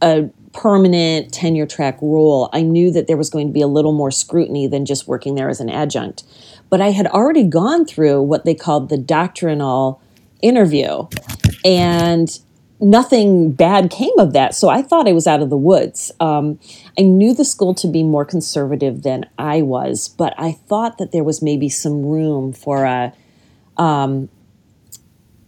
a 0.00 0.30
permanent 0.52 1.32
tenure 1.32 1.66
track 1.66 1.98
role, 2.00 2.50
I 2.52 2.62
knew 2.62 2.90
that 2.92 3.06
there 3.06 3.16
was 3.16 3.30
going 3.30 3.48
to 3.48 3.52
be 3.52 3.62
a 3.62 3.66
little 3.66 3.92
more 3.92 4.10
scrutiny 4.10 4.66
than 4.66 4.84
just 4.84 5.08
working 5.08 5.34
there 5.34 5.48
as 5.48 5.60
an 5.60 5.70
adjunct. 5.70 6.24
But 6.68 6.80
I 6.80 6.90
had 6.90 7.06
already 7.06 7.44
gone 7.44 7.84
through 7.84 8.22
what 8.22 8.44
they 8.44 8.54
called 8.54 8.90
the 8.90 8.98
doctrinal 8.98 10.00
interview, 10.40 11.08
and 11.64 12.38
nothing 12.80 13.52
bad 13.52 13.90
came 13.90 14.16
of 14.18 14.32
that. 14.32 14.54
So 14.54 14.68
I 14.68 14.82
thought 14.82 15.08
I 15.08 15.12
was 15.12 15.26
out 15.26 15.42
of 15.42 15.50
the 15.50 15.56
woods. 15.56 16.10
Um, 16.20 16.58
I 16.98 17.02
knew 17.02 17.34
the 17.34 17.44
school 17.44 17.74
to 17.74 17.88
be 17.88 18.02
more 18.02 18.24
conservative 18.24 19.02
than 19.02 19.26
I 19.38 19.62
was, 19.62 20.08
but 20.08 20.34
I 20.38 20.52
thought 20.52 20.98
that 20.98 21.12
there 21.12 21.24
was 21.24 21.42
maybe 21.42 21.68
some 21.68 22.04
room 22.04 22.52
for 22.52 22.84
a 22.84 23.12
um, 23.80 24.28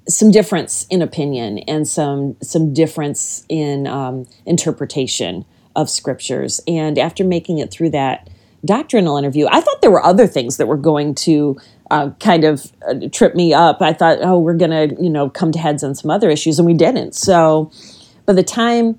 some 0.09 0.31
difference 0.31 0.87
in 0.91 1.03
opinion 1.03 1.59
and 1.59 1.87
some 1.87 2.37
some 2.43 2.73
difference 2.73 3.45
in 3.49 3.87
um, 3.87 4.27
interpretation 4.47 5.45
of 5.77 5.89
scriptures. 5.89 6.61
And 6.67 6.99
after 6.99 7.25
making 7.25 7.59
it 7.59 7.71
through 7.71 7.91
that 7.91 8.29
doctrinal 8.65 9.17
interview, 9.17 9.47
I 9.51 9.61
thought 9.61 9.81
there 9.81 9.91
were 9.91 10.05
other 10.05 10.27
things 10.27 10.57
that 10.57 10.67
were 10.67 10.77
going 10.77 11.15
to 11.17 11.57
uh, 11.91 12.11
kind 12.21 12.45
of 12.45 12.73
uh, 12.89 12.95
trip 13.13 13.35
me 13.35 13.53
up. 13.53 13.83
I 13.83 13.93
thought, 13.93 14.19
oh, 14.23 14.39
we're 14.39 14.57
going 14.57 14.71
to 14.89 15.01
you 15.01 15.11
know 15.11 15.29
come 15.29 15.53
to 15.53 15.59
heads 15.59 15.85
on 15.85 15.95
some 15.95 16.11
other 16.11 16.31
issues, 16.31 16.59
and 16.59 16.67
we 16.67 16.75
didn't. 16.75 17.15
So 17.15 17.71
by 18.25 18.33
the 18.33 18.43
time 18.43 18.99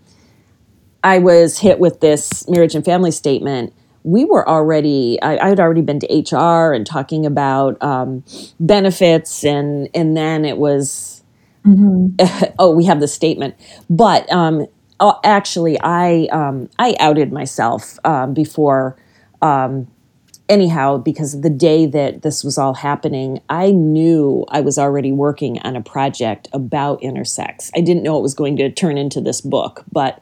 I 1.04 1.18
was 1.18 1.60
hit 1.60 1.80
with 1.80 2.00
this 2.00 2.48
marriage 2.48 2.76
and 2.76 2.86
family 2.86 3.12
statement, 3.12 3.74
we 4.04 4.26
were 4.26 4.48
already 4.48 5.22
I, 5.22 5.48
had 5.48 5.60
already 5.60 5.82
been 5.82 6.00
to 6.02 6.36
hr 6.36 6.74
and 6.74 6.86
talking 6.86 7.26
about 7.26 7.82
um, 7.82 8.24
benefits 8.60 9.44
and 9.44 9.90
and 9.94 10.16
then 10.16 10.46
it 10.46 10.58
was 10.58 11.24
mm-hmm. 11.66 12.54
oh 12.60 12.72
we 12.72 12.86
have 12.86 13.00
the 13.00 13.08
statement 13.08 13.56
but 13.90 14.30
um, 14.32 14.68
oh, 15.00 15.20
actually 15.24 15.80
i 15.82 16.28
um, 16.32 16.70
i 16.80 16.96
outed 17.00 17.32
myself 17.32 17.98
um, 18.06 18.34
before 18.34 18.98
um, 19.42 19.88
anyhow 20.50 20.98
because 20.98 21.40
the 21.42 21.50
day 21.50 21.86
that 21.86 22.22
this 22.22 22.44
was 22.44 22.58
all 22.58 22.74
happening 22.74 23.42
i 23.50 23.72
knew 23.72 24.46
i 24.50 24.60
was 24.60 24.78
already 24.78 25.12
working 25.12 25.60
on 25.60 25.76
a 25.78 25.82
project 25.82 26.50
about 26.52 27.02
intersex 27.02 27.72
i 27.76 27.82
didn't 27.82 28.04
know 28.04 28.18
it 28.18 28.22
was 28.22 28.34
going 28.34 28.58
to 28.58 28.70
turn 28.70 28.98
into 28.98 29.22
this 29.22 29.40
book 29.40 29.84
but 29.92 30.22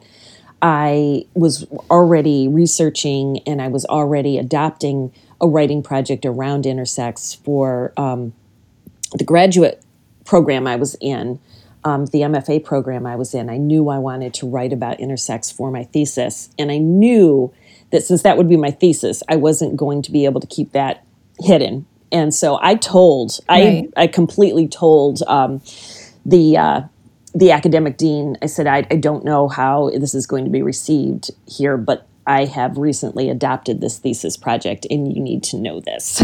I 0.62 1.26
was 1.34 1.66
already 1.90 2.46
researching 2.46 3.40
and 3.46 3.60
I 3.60 3.66
was 3.66 3.84
already 3.84 4.38
adopting 4.38 5.12
a 5.40 5.48
writing 5.48 5.82
project 5.82 6.24
around 6.24 6.64
intersex 6.64 7.36
for 7.36 7.92
um, 7.96 8.32
the 9.12 9.24
graduate 9.24 9.82
program 10.24 10.68
I 10.68 10.76
was 10.76 10.96
in, 11.00 11.40
um, 11.82 12.06
the 12.06 12.20
MFA 12.20 12.62
program 12.62 13.06
I 13.06 13.16
was 13.16 13.34
in. 13.34 13.50
I 13.50 13.56
knew 13.56 13.88
I 13.88 13.98
wanted 13.98 14.34
to 14.34 14.48
write 14.48 14.72
about 14.72 14.98
intersex 14.98 15.52
for 15.52 15.72
my 15.72 15.82
thesis, 15.82 16.48
and 16.56 16.70
I 16.70 16.78
knew 16.78 17.52
that 17.90 18.04
since 18.04 18.22
that 18.22 18.36
would 18.36 18.48
be 18.48 18.56
my 18.56 18.70
thesis, 18.70 19.22
I 19.28 19.36
wasn't 19.36 19.76
going 19.76 20.00
to 20.02 20.12
be 20.12 20.24
able 20.24 20.40
to 20.40 20.46
keep 20.46 20.72
that 20.72 21.04
hidden. 21.40 21.86
And 22.12 22.32
so 22.32 22.58
I 22.62 22.76
told, 22.76 23.40
right. 23.48 23.88
I 23.96 24.02
I 24.02 24.06
completely 24.06 24.68
told 24.68 25.22
um, 25.22 25.60
the 26.24 26.56
uh, 26.56 26.82
the 27.34 27.50
academic 27.50 27.96
dean, 27.96 28.36
I 28.42 28.46
said, 28.46 28.66
I, 28.66 28.86
I 28.90 28.96
don't 28.96 29.24
know 29.24 29.48
how 29.48 29.90
this 29.90 30.14
is 30.14 30.26
going 30.26 30.44
to 30.44 30.50
be 30.50 30.62
received 30.62 31.30
here, 31.46 31.76
but 31.76 32.06
I 32.26 32.44
have 32.44 32.76
recently 32.76 33.28
adopted 33.30 33.80
this 33.80 33.98
thesis 33.98 34.36
project 34.36 34.86
and 34.90 35.12
you 35.12 35.20
need 35.20 35.42
to 35.44 35.58
know 35.58 35.80
this. 35.80 36.20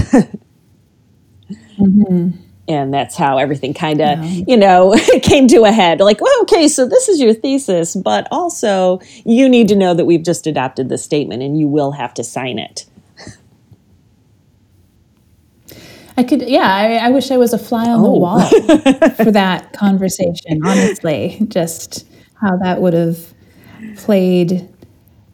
mm-hmm. 1.79 2.31
And 2.69 2.93
that's 2.93 3.17
how 3.17 3.39
everything 3.39 3.73
kind 3.73 4.03
of, 4.03 4.23
yeah. 4.23 4.45
you 4.47 4.57
know, 4.57 4.95
came 5.23 5.49
to 5.49 5.65
a 5.65 5.73
head. 5.73 6.01
Like, 6.01 6.21
well, 6.21 6.43
okay, 6.43 6.69
so 6.69 6.87
this 6.87 7.09
is 7.09 7.19
your 7.19 7.33
thesis, 7.33 7.97
but 7.97 8.29
also 8.31 9.01
you 9.25 9.49
need 9.49 9.69
to 9.69 9.77
know 9.77 9.95
that 9.95 10.05
we've 10.05 10.23
just 10.23 10.47
adopted 10.47 10.91
the 10.91 10.99
statement 10.99 11.43
and 11.43 11.59
you 11.59 11.67
will 11.67 11.93
have 11.93 12.13
to 12.15 12.25
sign 12.25 12.59
it. 12.59 12.85
I 16.19 16.25
could, 16.25 16.43
yeah, 16.43 16.75
I, 16.75 16.95
I 16.97 17.11
wish 17.11 17.31
I 17.31 17.37
was 17.37 17.53
a 17.53 17.59
fly 17.59 17.89
on 17.89 18.01
oh. 18.01 18.03
the 18.03 18.11
wall 18.11 18.41
for 19.25 19.31
that 19.31 19.73
conversation, 19.73 20.61
honestly. 20.65 21.39
Just 21.47 22.09
how 22.41 22.57
that 22.57 22.81
would 22.81 22.93
have 22.93 23.33
played 23.97 24.69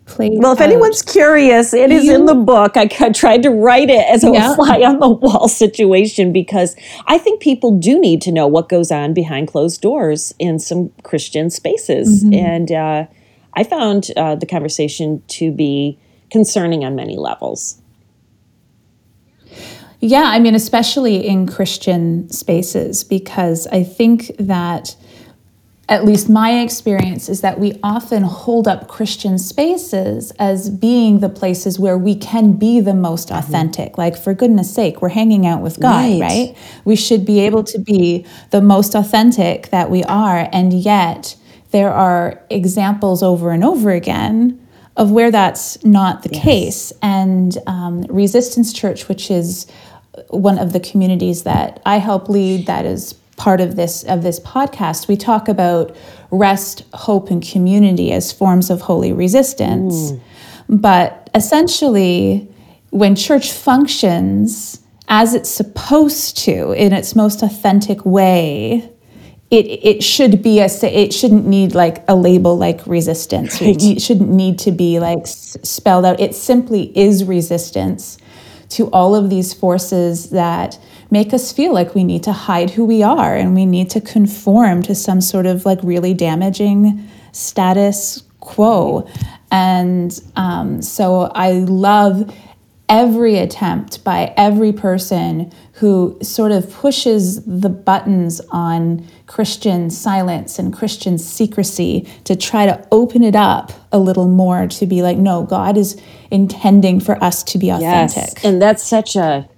played 0.06 0.32
well 0.36 0.52
if 0.52 0.60
out. 0.60 0.66
anyone's 0.66 1.00
curious 1.00 1.72
it 1.72 1.90
you, 1.90 1.96
is 1.96 2.08
in 2.10 2.26
the 2.26 2.34
book 2.34 2.76
I, 2.76 2.90
I, 3.00 3.08
tried 3.08 3.42
to 3.44 3.50
write 3.50 3.88
it 3.88 4.04
as 4.06 4.22
a 4.22 4.30
yeah. 4.30 4.54
fly 4.54 4.82
on 4.82 4.98
the 4.98 5.08
wall 5.08 5.48
situation 5.48 6.30
because 6.30 6.76
i 7.06 7.16
think 7.16 7.40
people 7.40 7.78
do 7.78 7.98
need 7.98 8.20
to 8.20 8.30
know 8.30 8.46
what 8.46 8.68
goes 8.68 8.90
on 8.90 9.14
behind 9.14 9.48
closed 9.48 9.80
doors 9.80 10.34
in 10.38 10.58
some 10.58 10.90
christian 11.04 11.48
spaces 11.48 12.22
mm-hmm. 12.22 12.34
and 12.34 12.70
uh, 12.70 13.06
i 13.54 13.64
found 13.64 14.10
uh, 14.18 14.34
the 14.34 14.44
conversation 14.44 15.22
to 15.28 15.50
be 15.50 15.98
concerning 16.30 16.84
on 16.84 16.94
many 16.94 17.16
levels 17.16 17.80
yeah, 20.04 20.24
I 20.24 20.38
mean, 20.38 20.54
especially 20.54 21.26
in 21.26 21.46
Christian 21.46 22.28
spaces, 22.28 23.04
because 23.04 23.66
I 23.68 23.82
think 23.82 24.32
that 24.38 24.96
at 25.88 26.04
least 26.04 26.28
my 26.28 26.60
experience 26.60 27.30
is 27.30 27.40
that 27.40 27.58
we 27.58 27.78
often 27.82 28.22
hold 28.22 28.68
up 28.68 28.86
Christian 28.86 29.38
spaces 29.38 30.30
as 30.32 30.68
being 30.68 31.20
the 31.20 31.30
places 31.30 31.78
where 31.78 31.96
we 31.96 32.14
can 32.14 32.52
be 32.52 32.80
the 32.80 32.92
most 32.92 33.28
mm-hmm. 33.28 33.38
authentic. 33.38 33.92
Mm-hmm. 33.92 34.00
Like, 34.02 34.16
for 34.18 34.34
goodness 34.34 34.74
sake, 34.74 35.00
we're 35.00 35.08
hanging 35.08 35.46
out 35.46 35.62
with 35.62 35.80
God, 35.80 36.20
right. 36.20 36.20
right? 36.20 36.56
We 36.84 36.96
should 36.96 37.24
be 37.24 37.40
able 37.40 37.64
to 37.64 37.78
be 37.78 38.26
the 38.50 38.60
most 38.60 38.94
authentic 38.94 39.70
that 39.70 39.88
we 39.88 40.04
are. 40.04 40.50
And 40.52 40.74
yet, 40.74 41.34
there 41.70 41.90
are 41.90 42.44
examples 42.50 43.22
over 43.22 43.52
and 43.52 43.64
over 43.64 43.90
again 43.90 44.60
of 44.98 45.10
where 45.10 45.30
that's 45.30 45.82
not 45.82 46.22
the 46.22 46.30
yes. 46.32 46.42
case. 46.44 46.92
And 47.00 47.56
um, 47.66 48.02
Resistance 48.02 48.70
Church, 48.72 49.08
which 49.08 49.30
is 49.30 49.66
one 50.28 50.58
of 50.58 50.72
the 50.72 50.80
communities 50.80 51.42
that 51.42 51.80
I 51.84 51.98
help 51.98 52.28
lead 52.28 52.66
that 52.66 52.84
is 52.84 53.14
part 53.36 53.60
of 53.60 53.76
this 53.76 54.04
of 54.04 54.22
this 54.22 54.38
podcast 54.40 55.08
we 55.08 55.16
talk 55.16 55.48
about 55.48 55.94
rest 56.30 56.84
hope 56.94 57.30
and 57.30 57.46
community 57.46 58.12
as 58.12 58.30
forms 58.30 58.70
of 58.70 58.80
holy 58.82 59.12
resistance 59.12 60.12
mm. 60.12 60.20
but 60.68 61.28
essentially 61.34 62.48
when 62.90 63.16
church 63.16 63.50
functions 63.50 64.80
as 65.08 65.34
it's 65.34 65.50
supposed 65.50 66.36
to 66.38 66.72
in 66.72 66.92
its 66.92 67.16
most 67.16 67.42
authentic 67.42 68.04
way 68.04 68.88
it 69.50 69.66
it 69.66 70.02
should 70.02 70.42
be 70.42 70.60
a 70.60 70.68
it 70.82 71.12
shouldn't 71.12 71.46
need 71.46 71.74
like 71.74 72.04
a 72.08 72.14
label 72.14 72.56
like 72.56 72.86
resistance 72.86 73.60
right. 73.60 73.82
it 73.82 74.00
shouldn't 74.00 74.30
need 74.30 74.58
to 74.58 74.70
be 74.70 75.00
like 75.00 75.26
spelled 75.26 76.04
out 76.04 76.20
it 76.20 76.34
simply 76.34 76.96
is 76.96 77.24
resistance 77.24 78.18
to 78.70 78.90
all 78.90 79.14
of 79.14 79.30
these 79.30 79.52
forces 79.52 80.30
that 80.30 80.78
make 81.10 81.32
us 81.32 81.52
feel 81.52 81.72
like 81.72 81.94
we 81.94 82.04
need 82.04 82.22
to 82.24 82.32
hide 82.32 82.70
who 82.70 82.84
we 82.84 83.02
are 83.02 83.36
and 83.36 83.54
we 83.54 83.66
need 83.66 83.90
to 83.90 84.00
conform 84.00 84.82
to 84.82 84.94
some 84.94 85.20
sort 85.20 85.46
of 85.46 85.64
like 85.64 85.78
really 85.82 86.14
damaging 86.14 87.08
status 87.32 88.22
quo. 88.40 89.08
And 89.50 90.18
um, 90.36 90.82
so 90.82 91.30
I 91.34 91.52
love 91.52 92.34
every 92.88 93.38
attempt 93.38 94.04
by 94.04 94.32
every 94.36 94.72
person 94.72 95.50
who 95.74 96.18
sort 96.22 96.52
of 96.52 96.70
pushes 96.70 97.44
the 97.44 97.68
buttons 97.68 98.40
on 98.50 99.06
Christian 99.26 99.88
silence 99.88 100.58
and 100.58 100.72
Christian 100.72 101.16
secrecy 101.16 102.06
to 102.24 102.36
try 102.36 102.66
to 102.66 102.86
open 102.92 103.22
it 103.22 103.34
up 103.34 103.72
a 103.90 103.98
little 103.98 104.28
more 104.28 104.66
to 104.66 104.86
be 104.86 105.02
like, 105.02 105.16
no, 105.16 105.44
God 105.44 105.76
is 105.76 106.00
intending 106.30 107.00
for 107.00 107.22
us 107.24 107.42
to 107.44 107.58
be 107.58 107.70
authentic. 107.70 108.16
Yes. 108.16 108.44
And 108.44 108.60
that's 108.60 108.82
such 108.82 109.16
a 109.16 109.48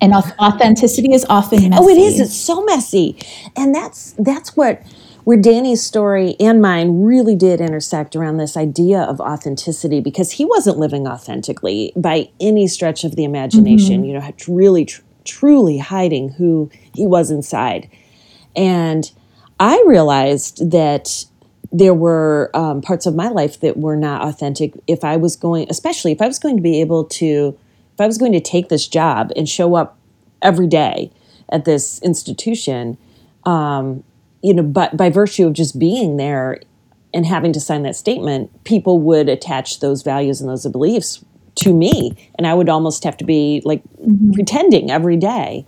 and 0.00 0.12
authenticity 0.14 1.12
is 1.12 1.24
often 1.28 1.70
messy. 1.70 1.80
Oh, 1.80 1.88
it 1.88 1.96
is. 1.96 2.18
It's 2.18 2.34
so 2.34 2.64
messy. 2.64 3.16
And 3.56 3.72
that's 3.72 4.12
that's 4.18 4.56
what 4.56 4.82
where 5.24 5.36
Danny's 5.36 5.80
story 5.80 6.34
and 6.40 6.60
mine 6.60 7.04
really 7.04 7.36
did 7.36 7.60
intersect 7.60 8.16
around 8.16 8.38
this 8.38 8.56
idea 8.56 9.02
of 9.02 9.20
authenticity 9.20 10.00
because 10.00 10.32
he 10.32 10.44
wasn't 10.44 10.78
living 10.78 11.06
authentically 11.06 11.92
by 11.94 12.28
any 12.40 12.66
stretch 12.66 13.04
of 13.04 13.14
the 13.14 13.22
imagination, 13.22 14.02
mm-hmm. 14.02 14.04
you 14.04 14.12
know, 14.14 14.32
really 14.48 14.84
tr- 14.84 15.02
truly 15.24 15.78
hiding 15.78 16.30
who 16.30 16.68
he 16.94 17.06
was 17.06 17.30
inside. 17.30 17.88
And 18.56 19.10
I 19.60 19.82
realized 19.86 20.70
that 20.70 21.24
there 21.72 21.94
were 21.94 22.50
um, 22.54 22.82
parts 22.82 23.06
of 23.06 23.14
my 23.14 23.28
life 23.28 23.60
that 23.60 23.78
were 23.78 23.96
not 23.96 24.22
authentic 24.22 24.74
if 24.86 25.04
I 25.04 25.16
was 25.16 25.36
going, 25.36 25.66
especially 25.70 26.12
if 26.12 26.20
I 26.20 26.26
was 26.26 26.38
going 26.38 26.56
to 26.56 26.62
be 26.62 26.80
able 26.80 27.04
to, 27.04 27.58
if 27.94 28.00
I 28.00 28.06
was 28.06 28.18
going 28.18 28.32
to 28.32 28.40
take 28.40 28.68
this 28.68 28.86
job 28.86 29.32
and 29.36 29.48
show 29.48 29.74
up 29.74 29.96
every 30.42 30.66
day 30.66 31.10
at 31.50 31.64
this 31.64 32.00
institution, 32.02 32.98
um, 33.44 34.04
you 34.42 34.52
know, 34.52 34.62
but 34.62 34.96
by 34.96 35.08
virtue 35.08 35.46
of 35.46 35.54
just 35.54 35.78
being 35.78 36.18
there 36.18 36.60
and 37.14 37.24
having 37.24 37.52
to 37.52 37.60
sign 37.60 37.82
that 37.84 37.96
statement, 37.96 38.64
people 38.64 38.98
would 39.00 39.28
attach 39.28 39.80
those 39.80 40.02
values 40.02 40.40
and 40.40 40.50
those 40.50 40.66
beliefs 40.66 41.24
to 41.54 41.72
me. 41.72 42.30
And 42.36 42.46
I 42.46 42.54
would 42.54 42.68
almost 42.68 43.04
have 43.04 43.16
to 43.18 43.24
be 43.24 43.62
like 43.64 43.82
mm-hmm. 44.00 44.32
pretending 44.32 44.90
every 44.90 45.16
day. 45.16 45.66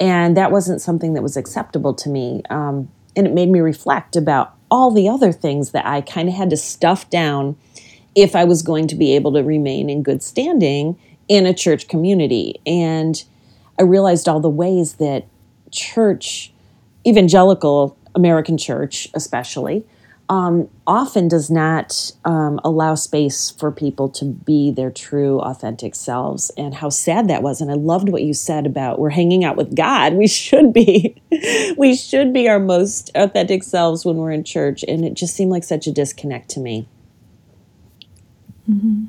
And 0.00 0.36
that 0.36 0.52
wasn't 0.52 0.80
something 0.80 1.14
that 1.14 1.22
was 1.22 1.36
acceptable 1.36 1.94
to 1.94 2.08
me. 2.08 2.42
Um, 2.50 2.90
and 3.14 3.26
it 3.26 3.32
made 3.32 3.48
me 3.48 3.60
reflect 3.60 4.16
about 4.16 4.54
all 4.70 4.90
the 4.90 5.08
other 5.08 5.32
things 5.32 5.70
that 5.70 5.86
I 5.86 6.00
kind 6.00 6.28
of 6.28 6.34
had 6.34 6.50
to 6.50 6.56
stuff 6.56 7.08
down 7.08 7.56
if 8.14 8.34
I 8.34 8.44
was 8.44 8.62
going 8.62 8.88
to 8.88 8.94
be 8.94 9.14
able 9.14 9.32
to 9.34 9.42
remain 9.42 9.88
in 9.88 10.02
good 10.02 10.22
standing 10.22 10.98
in 11.28 11.46
a 11.46 11.54
church 11.54 11.88
community. 11.88 12.60
And 12.66 13.22
I 13.78 13.82
realized 13.82 14.28
all 14.28 14.40
the 14.40 14.48
ways 14.48 14.94
that 14.94 15.26
church, 15.70 16.52
evangelical 17.06 17.96
American 18.14 18.56
church 18.56 19.08
especially, 19.14 19.84
um, 20.28 20.68
often 20.86 21.28
does 21.28 21.50
not 21.50 22.12
um, 22.24 22.60
allow 22.64 22.94
space 22.94 23.50
for 23.50 23.70
people 23.70 24.08
to 24.10 24.24
be 24.24 24.72
their 24.72 24.90
true, 24.90 25.40
authentic 25.40 25.94
selves, 25.94 26.50
and 26.56 26.74
how 26.74 26.88
sad 26.88 27.28
that 27.28 27.42
was. 27.42 27.60
And 27.60 27.70
I 27.70 27.74
loved 27.74 28.08
what 28.08 28.22
you 28.22 28.34
said 28.34 28.66
about 28.66 28.98
we're 28.98 29.10
hanging 29.10 29.44
out 29.44 29.56
with 29.56 29.76
God. 29.76 30.14
We 30.14 30.26
should 30.26 30.72
be, 30.72 31.14
we 31.76 31.94
should 31.94 32.32
be 32.32 32.48
our 32.48 32.58
most 32.58 33.10
authentic 33.14 33.62
selves 33.62 34.04
when 34.04 34.16
we're 34.16 34.32
in 34.32 34.42
church, 34.42 34.84
and 34.88 35.04
it 35.04 35.14
just 35.14 35.36
seemed 35.36 35.52
like 35.52 35.64
such 35.64 35.86
a 35.86 35.92
disconnect 35.92 36.48
to 36.50 36.60
me. 36.60 36.88
Mm-hmm. 38.68 39.04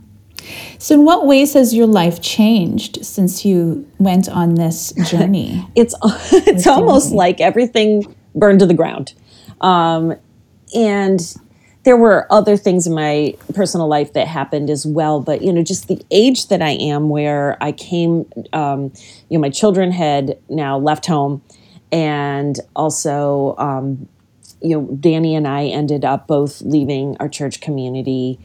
So, 0.77 0.93
in 0.93 1.03
what 1.03 1.25
ways 1.25 1.53
has 1.53 1.73
your 1.73 1.87
life 1.87 2.21
changed 2.21 3.03
since 3.03 3.43
you 3.43 3.89
went 3.97 4.29
on 4.29 4.55
this 4.55 4.93
journey? 5.09 5.67
it's 5.75 5.95
it's 6.31 6.67
almost 6.67 7.11
like 7.11 7.41
everything 7.41 8.15
burned 8.35 8.59
to 8.59 8.67
the 8.67 8.75
ground. 8.75 9.13
Um, 9.61 10.15
and 10.75 11.35
there 11.83 11.95
were 11.95 12.27
other 12.29 12.57
things 12.57 12.85
in 12.85 12.93
my 12.93 13.33
personal 13.53 13.87
life 13.87 14.13
that 14.13 14.27
happened 14.27 14.69
as 14.69 14.85
well 14.85 15.19
but 15.19 15.41
you 15.41 15.51
know 15.53 15.63
just 15.63 15.87
the 15.87 16.01
age 16.11 16.47
that 16.47 16.61
i 16.61 16.71
am 16.71 17.09
where 17.09 17.57
i 17.61 17.71
came 17.71 18.25
um, 18.53 18.91
you 19.29 19.37
know 19.37 19.39
my 19.39 19.49
children 19.49 19.91
had 19.91 20.37
now 20.49 20.77
left 20.77 21.05
home 21.05 21.41
and 21.91 22.59
also 22.75 23.55
um, 23.57 24.07
you 24.61 24.75
know 24.75 24.87
danny 24.99 25.35
and 25.35 25.47
i 25.47 25.65
ended 25.65 26.03
up 26.03 26.27
both 26.27 26.61
leaving 26.61 27.15
our 27.19 27.29
church 27.29 27.61
community 27.61 28.39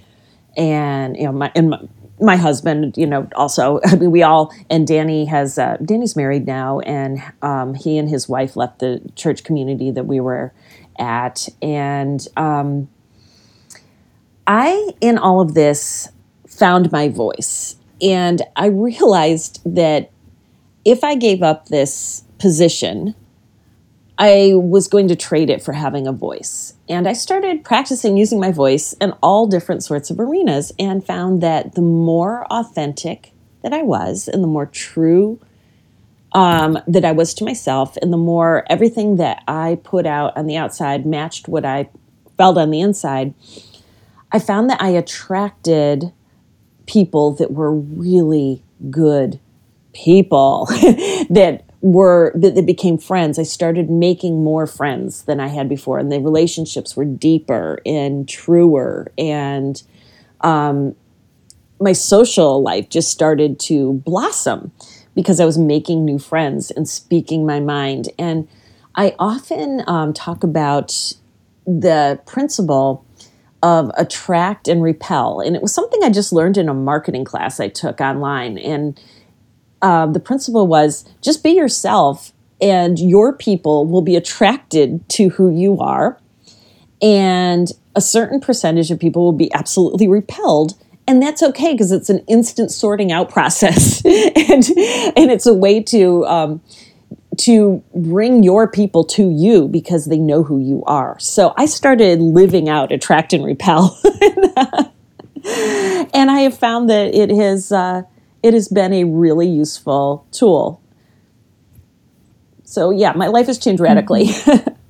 and 0.57 1.17
you 1.17 1.25
know 1.25 1.33
my 1.33 1.51
and 1.55 1.71
my, 1.71 1.79
my 2.21 2.37
husband, 2.37 2.97
you 2.97 3.07
know, 3.07 3.29
also, 3.35 3.81
I 3.85 3.97
mean, 3.97 4.11
we 4.11 4.23
all, 4.23 4.55
and 4.71 4.87
Danny 4.87 5.25
has, 5.25 5.59
uh, 5.59 5.77
Danny's 5.85 6.17
married 6.17 6.47
now, 6.47 6.79
and 6.81 7.21
um, 7.43 7.75
he 7.75 7.99
and 7.99 8.09
his 8.09 8.29
wife 8.29 8.57
left 8.57 8.79
the 8.79 9.01
church 9.17 9.45
community 9.45 9.91
that 9.91 10.07
we 10.07 10.21
were 10.21 10.53
at. 10.98 11.48
And 11.61 12.26
um, 12.37 12.88
I, 14.46 14.90
in 15.00 15.18
all 15.18 15.40
of 15.40 15.55
this, 15.55 16.09
found 16.46 16.92
my 16.92 17.09
voice. 17.09 17.76
And 18.00 18.42
I 18.57 18.66
realized 18.66 19.61
that 19.64 20.11
if 20.85 21.05
I 21.05 21.14
gave 21.14 21.42
up 21.42 21.68
this 21.68 22.24
position, 22.38 23.14
I 24.18 24.52
was 24.55 24.88
going 24.88 25.09
to 25.09 25.16
trade 25.16 25.50
it 25.50 25.62
for 25.62 25.72
having 25.72 26.07
a 26.07 26.12
voice. 26.12 26.74
And 26.88 27.09
I 27.09 27.12
started 27.12 27.64
practicing 27.64 28.16
using 28.16 28.38
my 28.38 28.52
voice 28.52 28.92
in 28.94 29.12
all 29.22 29.46
different 29.46 29.83
sorts 29.83 30.11
of 30.11 30.20
arenas 30.20 30.72
and 30.78 31.05
found 31.05 31.42
that 31.42 31.74
the 31.74 31.83
more 31.83 32.46
authentic 32.46 33.33
that 33.62 33.72
I 33.72 33.83
was 33.83 34.28
and 34.28 34.42
the 34.42 34.48
more 34.48 34.66
true 34.66 35.40
um, 36.35 36.79
that 36.87 37.05
I 37.05 37.12
was 37.12 37.35
to 37.35 37.45
myself, 37.45 37.97
and 38.01 38.12
the 38.12 38.18
more 38.18 38.64
everything 38.71 39.16
that 39.16 39.42
I 39.47 39.79
put 39.83 40.07
out 40.07 40.37
on 40.37 40.47
the 40.47 40.57
outside 40.57 41.05
matched 41.05 41.49
what 41.49 41.64
I 41.64 41.88
felt 42.38 42.57
on 42.57 42.71
the 42.71 42.81
inside, 42.81 43.35
I 44.33 44.38
found 44.38 44.71
that 44.71 44.81
I 44.81 44.88
attracted 44.90 46.12
people 46.87 47.33
that 47.33 47.53
were 47.53 47.75
really 47.75 48.62
good 48.90 49.38
people 49.92 50.66
that 51.31 51.64
were 51.83 52.33
that, 52.35 52.55
that 52.55 52.66
became 52.66 52.97
friends. 52.97 53.38
I 53.38 53.42
started 53.42 53.90
making 53.90 54.42
more 54.42 54.66
friends 54.66 55.25
than 55.25 55.38
I 55.38 55.49
had 55.49 55.68
before, 55.68 55.99
and 55.99 56.11
the 56.11 56.21
relationships 56.21 56.97
were 56.97 57.05
deeper 57.05 57.81
and 57.85 58.27
truer, 58.27 59.12
and 59.18 59.83
um, 60.40 60.95
my 61.79 61.92
social 61.92 62.62
life 62.62 62.88
just 62.88 63.11
started 63.11 63.61
to 63.61 63.95
blossom 64.05 64.73
because 65.14 65.40
I 65.40 65.44
was 65.44 65.59
making 65.59 66.05
new 66.05 66.18
friends 66.18 66.70
and 66.70 66.88
speaking 66.88 67.44
my 67.46 67.61
mind. 67.61 68.09
And 68.18 68.48
I 68.94 69.14
often 69.18 69.83
um, 69.87 70.12
talk 70.12 70.44
about 70.44 71.12
the 71.66 72.20
principle 72.27 73.05
of 73.62 73.90
attract 73.96 74.68
and 74.68 74.83
repel. 74.83 75.40
And 75.40 75.55
it 75.55 75.62
was 75.62 75.72
something 75.72 76.03
I 76.03 76.11
just 76.11 76.33
learned 76.33 76.59
in 76.59 76.68
a 76.68 76.75
marketing 76.75 77.25
class 77.25 77.61
I 77.61 77.68
took 77.68 78.01
online. 78.01 78.59
And 78.59 79.01
uh, 79.81 80.07
the 80.07 80.20
principle 80.20 80.66
was 80.66 81.05
just 81.20 81.42
be 81.42 81.51
yourself, 81.51 82.33
and 82.61 82.98
your 82.98 83.33
people 83.33 83.87
will 83.87 84.03
be 84.03 84.16
attracted 84.16 85.09
to 85.11 85.31
who 85.31 85.51
you 85.51 85.79
are. 85.81 86.18
And 87.01 87.68
a 87.94 88.01
certain 88.01 88.40
percentage 88.40 88.90
of 88.90 88.98
people 88.98 89.25
will 89.25 89.33
be 89.33 89.53
absolutely 89.53 90.09
repelled 90.09 90.75
and 91.07 91.23
that's 91.23 91.43
okay 91.43 91.73
because 91.73 91.93
it's 91.93 92.11
an 92.11 92.21
instant 92.29 92.71
sorting 92.71 93.11
out 93.12 93.31
process. 93.31 94.03
And 94.53 94.65
and 95.17 95.31
it's 95.31 95.47
a 95.47 95.55
way 95.55 95.83
to 95.85 96.25
um, 96.27 96.61
to 97.38 97.83
bring 97.95 98.43
your 98.43 98.69
people 98.69 99.05
to 99.05 99.31
you 99.31 99.69
because 99.69 100.07
they 100.07 100.19
know 100.19 100.43
who 100.43 100.59
you 100.59 100.83
are. 100.87 101.19
So 101.19 101.55
i 101.57 101.67
started 101.67 102.21
living 102.21 102.69
out 102.69 102.93
attract 102.93 103.33
and 103.33 103.45
repel. 103.45 103.99
And 106.15 106.31
i 106.31 106.41
have 106.41 106.57
found 106.57 106.88
that 106.88 107.15
it 107.15 107.31
has 107.31 107.73
uh, 107.73 108.03
it 108.43 108.55
has 108.55 108.69
been 108.69 108.93
a 108.93 109.05
really 109.05 109.49
useful 109.49 110.27
tool. 110.31 110.81
So 112.65 112.91
yeah 112.91 113.12
my 113.12 113.27
life 113.27 113.47
has 113.47 113.59
changed 113.59 113.81
radically. 113.81 114.27
Mm-hmm. 114.27 114.75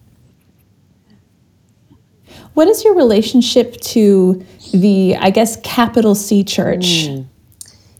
what 2.55 2.69
is 2.69 2.85
your 2.85 2.95
relationship 2.95 3.81
to 3.81 4.45
the, 4.73 5.17
I 5.17 5.31
guess, 5.31 5.57
capital 5.63 6.15
C 6.15 6.45
church? 6.45 7.09
Mm. 7.09 7.27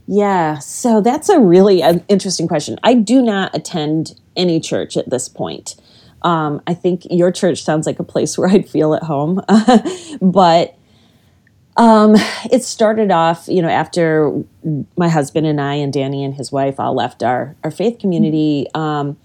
Yeah, 0.07 0.59
so 0.59 1.01
that's 1.01 1.29
a 1.29 1.41
really 1.41 1.83
uh, 1.83 2.01
interesting 2.09 2.49
question. 2.49 2.79
I 2.83 2.95
do 2.95 3.23
not 3.23 3.55
attend 3.55 4.21
any 4.37 4.61
church 4.61 4.97
at 4.97 5.11
this 5.11 5.29
point. 5.29 5.77
Um, 6.23 6.61
I 6.67 6.75
think 6.75 7.07
your 7.11 7.31
church 7.33 7.63
sounds 7.63 7.87
like 7.87 7.99
a 7.99 8.05
place 8.05 8.37
where 8.39 8.49
I'd 8.49 8.69
feel 8.69 8.95
at 8.95 9.05
home. 9.05 9.41
but 10.21 10.77
um, 11.77 12.17
it 12.51 12.65
started 12.65 13.11
off, 13.11 13.49
you 13.49 13.63
know, 13.63 13.69
after 13.69 14.45
my 14.97 15.09
husband 15.09 15.47
and 15.47 15.61
I 15.61 15.75
and 15.75 15.93
Danny 15.93 16.23
and 16.25 16.35
his 16.35 16.53
wife 16.53 16.79
all 16.79 16.95
left 16.95 17.23
our, 17.23 17.57
our 17.65 17.71
faith 17.71 17.99
community. 17.99 18.67
Um, 18.75 19.17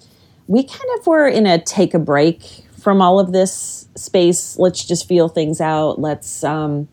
we 0.48 0.64
kind 0.64 0.90
of 0.98 1.06
were 1.06 1.28
in 1.28 1.46
a 1.46 1.60
take 1.60 1.94
a 1.94 2.00
break 2.00 2.66
from 2.88 3.02
all 3.02 3.20
of 3.20 3.34
this 3.34 3.86
space. 3.96 4.58
Let's 4.58 4.86
just 4.86 5.10
feel 5.10 5.28
things 5.28 5.60
out. 5.60 6.00
Let's 6.00 6.42
um, 6.42 6.88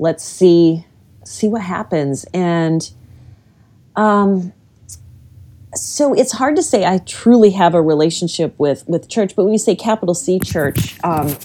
let's 0.00 0.24
see 0.24 0.84
see 1.22 1.46
what 1.46 1.62
happens 1.62 2.24
and 2.34 2.90
um 3.94 4.52
so 5.74 6.12
it's 6.12 6.32
hard 6.32 6.56
to 6.56 6.62
say 6.62 6.84
I 6.84 6.98
truly 6.98 7.50
have 7.50 7.74
a 7.76 7.80
relationship 7.80 8.58
with 8.58 8.82
with 8.88 9.08
church, 9.08 9.36
but 9.36 9.44
when 9.44 9.52
you 9.52 9.60
say 9.60 9.76
capital 9.76 10.12
C 10.12 10.40
church, 10.40 10.98
um, 11.04 11.36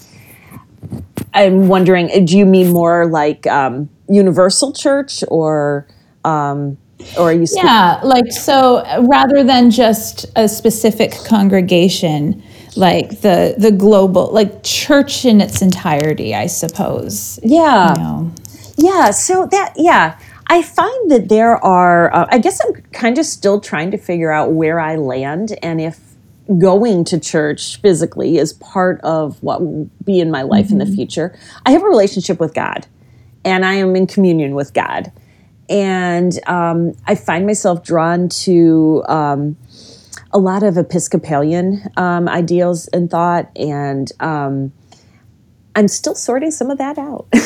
I'm 1.32 1.68
wondering, 1.68 2.10
uh, 2.10 2.18
do 2.24 2.36
you 2.36 2.46
mean 2.46 2.72
more 2.72 3.06
like 3.06 3.46
um, 3.46 3.88
universal 4.08 4.72
church 4.72 5.22
or 5.28 5.86
um, 6.24 6.78
or 7.16 7.30
are 7.30 7.32
you? 7.32 7.46
yeah, 7.52 8.00
like 8.02 8.32
so 8.32 8.78
uh, 8.78 9.06
rather 9.08 9.44
than 9.44 9.70
just 9.70 10.26
a 10.34 10.48
specific 10.48 11.12
congregation, 11.26 12.42
like 12.76 13.20
the 13.20 13.54
the 13.58 13.70
global 13.70 14.30
like 14.32 14.62
church 14.62 15.24
in 15.24 15.40
its 15.40 15.62
entirety, 15.62 16.34
I 16.34 16.46
suppose. 16.46 17.38
Yeah. 17.42 17.94
You 17.94 18.02
know. 18.02 18.32
Yeah, 18.76 19.10
so 19.10 19.46
that, 19.46 19.74
yeah. 19.76 20.18
I 20.48 20.62
find 20.62 21.10
that 21.10 21.28
there 21.28 21.56
are, 21.64 22.14
uh, 22.14 22.26
I 22.30 22.38
guess 22.38 22.58
I'm 22.64 22.74
kind 22.92 23.16
of 23.16 23.24
still 23.24 23.60
trying 23.60 23.90
to 23.92 23.96
figure 23.96 24.30
out 24.30 24.52
where 24.52 24.80
I 24.80 24.96
land 24.96 25.56
and 25.62 25.80
if 25.80 26.00
going 26.58 27.04
to 27.04 27.18
church 27.18 27.80
physically 27.80 28.36
is 28.36 28.52
part 28.54 29.00
of 29.02 29.42
what 29.42 29.62
will 29.62 29.88
be 30.04 30.20
in 30.20 30.30
my 30.30 30.42
life 30.42 30.66
mm-hmm. 30.66 30.74
in 30.74 30.78
the 30.78 30.84
mm-hmm. 30.84 30.94
future. 30.94 31.38
I 31.64 31.70
have 31.70 31.82
a 31.82 31.86
relationship 31.86 32.40
with 32.40 32.54
God 32.54 32.86
and 33.44 33.64
I 33.64 33.74
am 33.74 33.96
in 33.96 34.06
communion 34.06 34.54
with 34.54 34.74
God. 34.74 35.12
And 35.68 36.38
um, 36.48 36.94
I 37.06 37.14
find 37.14 37.46
myself 37.46 37.82
drawn 37.82 38.28
to 38.28 39.04
um, 39.08 39.56
a 40.32 40.38
lot 40.38 40.62
of 40.62 40.76
Episcopalian 40.76 41.82
um, 41.96 42.28
ideals 42.28 42.88
and 42.88 43.10
thought, 43.10 43.50
and 43.56 44.10
um, 44.20 44.72
I'm 45.74 45.88
still 45.88 46.14
sorting 46.14 46.50
some 46.50 46.70
of 46.70 46.78
that 46.78 46.98
out. 46.98 47.26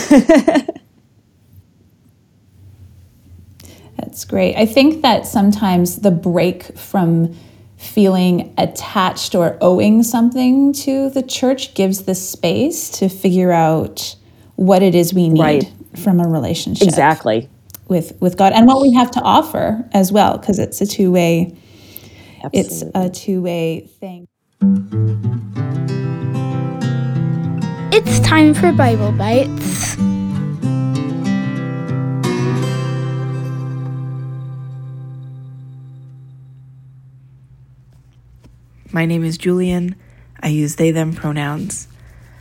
That's 3.97 4.25
great. 4.25 4.57
I 4.57 4.67
think 4.67 5.03
that 5.03 5.27
sometimes 5.27 5.97
the 5.97 6.11
break 6.11 6.77
from 6.77 7.35
feeling 7.77 8.55
attached 8.59 9.35
or 9.35 9.59
owing 9.61 10.03
something 10.03 10.73
to 10.73 11.11
the 11.11 11.23
church 11.23 11.75
gives 11.75 12.05
the 12.05 12.15
space 12.15 12.91
to 12.91 13.09
figure 13.09 13.53
out 13.53 14.17
what 14.57 14.83
it 14.83 14.95
is 14.95 15.13
we 15.13 15.29
need 15.29 15.41
right. 15.41 15.73
from 15.97 16.21
a 16.21 16.29
relationship. 16.29 16.87
Exactly. 16.87 17.49
With 17.89 18.21
with 18.21 18.37
God 18.37 18.53
and 18.53 18.67
what 18.67 18.83
we 18.83 18.93
have 18.95 19.11
to 19.13 19.21
offer 19.21 19.89
as 19.93 20.11
well 20.11 20.39
because 20.39 20.59
it's 20.59 20.81
a 20.81 20.87
two-way 20.87 21.57
Absolutely. 22.55 22.61
It's 22.61 22.83
a 22.95 23.11
two 23.11 23.43
way 23.43 23.81
thing. 23.81 24.29
It's 27.93 28.21
time 28.21 28.55
for 28.55 28.71
Bible 28.73 29.11
Bites. 29.11 29.97
My 38.93 39.07
name 39.07 39.25
is 39.25 39.37
Julian. 39.37 39.97
I 40.41 40.49
use 40.49 40.77
they 40.77 40.93
them 40.93 41.15
pronouns. 41.15 41.89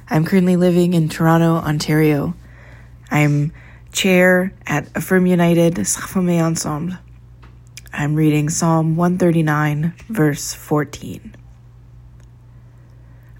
I'm 0.07 0.23
currently 0.23 0.55
living 0.55 0.93
in 0.93 1.09
Toronto, 1.09 1.55
Ontario. 1.55 2.35
I'm 3.09 3.51
chair 3.91 4.53
at 4.67 4.87
Affirm 4.95 5.25
United 5.25 5.75
S'affirmer 5.75 6.41
Ensemble. 6.41 6.97
I'm 7.97 8.13
reading 8.15 8.49
Psalm 8.49 8.97
139, 8.97 9.93
verse 10.09 10.53
14. 10.53 11.33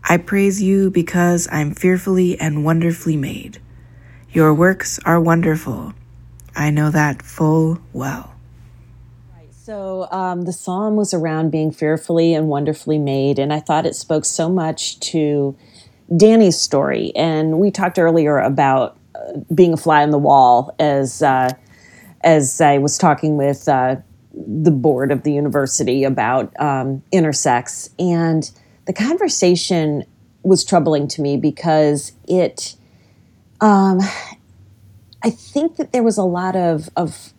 I 0.08 0.16
praise 0.16 0.62
you 0.62 0.90
because 0.90 1.46
I'm 1.52 1.76
fearfully 1.76 2.40
and 2.40 2.64
wonderfully 2.64 3.18
made. 3.18 3.60
Your 4.32 4.54
works 4.54 4.98
are 5.00 5.20
wonderful. 5.20 5.94
I 6.56 6.70
know 6.70 6.90
that 6.90 7.22
full 7.22 7.80
well. 7.92 8.34
So 9.52 10.08
um, 10.10 10.44
the 10.44 10.54
psalm 10.54 10.96
was 10.96 11.14
around 11.14 11.52
being 11.52 11.72
fearfully 11.74 12.34
and 12.34 12.48
wonderfully 12.48 12.98
made, 12.98 13.40
and 13.40 13.52
I 13.52 13.60
thought 13.60 13.86
it 13.86 13.94
spoke 13.94 14.24
so 14.24 14.48
much 14.48 15.02
to 15.12 15.54
Danny's 16.16 16.58
story. 16.58 17.12
And 17.14 17.60
we 17.60 17.72
talked 17.72 18.00
earlier 18.00 18.38
about 18.38 18.98
uh, 19.16 19.40
being 19.54 19.74
a 19.74 19.78
fly 19.78 20.02
on 20.02 20.12
the 20.12 20.18
wall 20.18 20.74
as 20.80 21.22
uh, 21.22 21.50
as 22.24 22.62
I 22.62 22.78
was 22.78 22.98
talking 22.98 23.36
with 23.36 23.68
uh, 23.68 23.98
the 24.36 24.72
board 24.72 25.12
of 25.12 25.24
the 25.24 25.32
university 25.32 26.04
about 26.04 26.60
um, 26.60 27.02
intersex, 27.12 27.90
and 27.98 28.52
the 28.86 28.94
conversation 28.94 30.04
was 30.44 30.64
troubling 30.64 31.08
to 31.10 31.22
me 31.22 31.38
because 31.38 32.12
it. 32.28 32.76
Um, 33.62 34.00
I 35.24 35.32
think 35.32 35.78
that 35.78 35.92
there 35.92 36.04
was 36.04 36.18
a 36.18 36.24
lot 36.24 36.56
of 36.56 36.90
of 36.96 37.34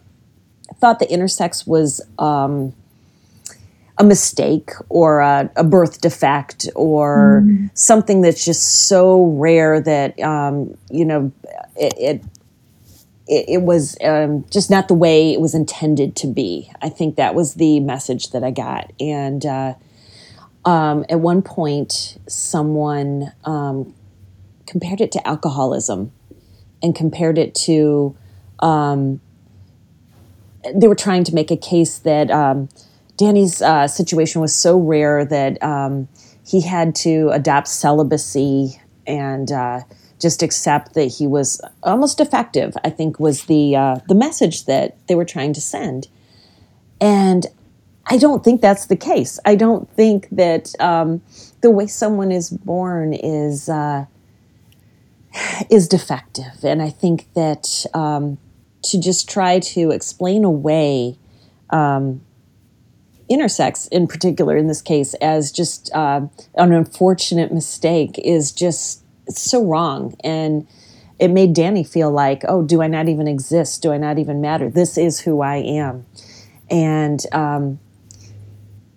thought 0.81 0.99
that 0.99 1.09
intersex 1.09 1.67
was 1.67 2.01
um, 2.19 2.75
a 3.99 4.05
mistake 4.05 4.73
or 4.89 5.21
a, 5.21 5.51
a, 5.57 5.65
birth 5.65 6.01
defect 6.01 6.69
or 6.75 7.45
mm. 7.47 7.71
something 7.75 8.21
that's 8.21 8.45
just 8.45 8.87
so 8.89 9.25
rare 9.25 9.81
that 9.81 10.19
um, 10.21 10.77
you 10.91 11.05
know 11.05 11.33
it, 11.77 11.95
it 11.99 12.23
it, 13.29 13.63
was 13.63 13.97
um, 14.03 14.45
just 14.51 14.71
not 14.71 14.89
the 14.89 14.95
way 14.95 15.33
it 15.33 15.41
was 15.41 15.55
intended 15.55 16.15
to 16.17 16.27
be. 16.27 16.71
I 16.81 16.89
think 16.89 17.17
that 17.17 17.35
was 17.35 17.55
the 17.55 17.81
message 17.81 18.31
that 18.31 18.45
I 18.45 18.51
got. 18.51 18.93
And 19.01 19.45
uh, 19.45 19.75
um, 20.65 21.05
at 21.09 21.21
one 21.21 21.43
point, 21.43 22.19
someone 22.29 23.33
um, 23.45 23.95
compared 24.67 25.01
it 25.01 25.13
to 25.13 25.27
alcoholism 25.27 26.13
and 26.83 26.95
compared 26.95 27.39
it 27.39 27.55
to 27.55 28.17
um, 28.61 29.21
they 30.75 30.89
were 30.89 30.97
trying 30.97 31.25
to 31.25 31.35
make 31.35 31.51
a 31.51 31.57
case 31.57 31.99
that 31.99 32.31
um, 32.31 32.69
Danny's 33.17 33.63
uh, 33.63 33.89
situation 33.89 34.41
was 34.41 34.55
so 34.55 34.79
rare 34.79 35.25
that 35.25 35.63
um, 35.63 36.09
he 36.47 36.61
had 36.61 36.95
to 36.97 37.31
adopt 37.33 37.69
celibacy 37.69 38.81
and 39.07 39.51
uh, 39.53 39.81
just 40.21 40.43
accept 40.43 40.95
that 40.95 41.07
he 41.07 41.27
was 41.27 41.61
almost 41.83 42.19
defective. 42.19 42.77
I 42.85 42.91
think 42.91 43.21
was 43.21 43.45
the 43.45 43.77
uh, 43.77 43.99
the 44.09 44.15
message 44.15 44.65
that 44.65 44.97
they 45.07 45.15
were 45.15 45.25
trying 45.25 45.53
to 45.55 45.61
send, 45.61 46.09
and 47.01 47.47
I 48.07 48.17
don't 48.19 48.45
think 48.45 48.61
that's 48.61 48.87
the 48.87 48.97
case. 48.97 49.39
I 49.45 49.57
don't 49.57 49.91
think 49.91 50.29
that 50.31 50.73
um, 50.81 51.23
the 51.61 51.71
way 51.71 51.87
someone 51.87 52.33
is 52.33 52.51
born 52.51 53.13
is 53.13 53.69
uh, 53.69 54.07
is 55.71 55.89
defective, 55.89 56.65
and 56.65 56.81
I 56.81 56.91
think 56.91 57.33
that 57.35 57.85
um, 57.95 58.39
to 58.85 59.01
just 59.01 59.29
try 59.29 59.59
to 59.59 59.91
explain 59.91 60.45
away 60.45 61.19
um, 61.71 62.21
intersex, 63.31 63.89
in 63.91 64.07
particular, 64.07 64.57
in 64.57 64.69
this 64.69 64.83
case, 64.83 65.15
as 65.15 65.51
just 65.51 65.91
uh, 65.95 66.23
an 66.55 66.73
unfortunate 66.73 67.53
mistake 67.53 68.19
is 68.19 68.53
just 68.53 69.03
so 69.29 69.65
wrong. 69.65 70.17
And 70.23 70.67
it 71.19 71.29
made 71.29 71.55
Danny 71.55 71.85
feel 71.85 72.11
like, 72.11 72.43
oh, 72.47 72.63
do 72.63 72.83
I 72.83 72.89
not 72.89 73.09
even 73.09 73.27
exist? 73.27 73.83
Do 73.83 73.93
I 73.93 73.99
not 73.99 74.19
even 74.19 74.41
matter? 74.41 74.69
This 74.69 74.99
is 74.99 75.21
who 75.21 75.41
I 75.41 75.57
am. 75.57 76.07
And 76.71 77.25
um, 77.33 77.79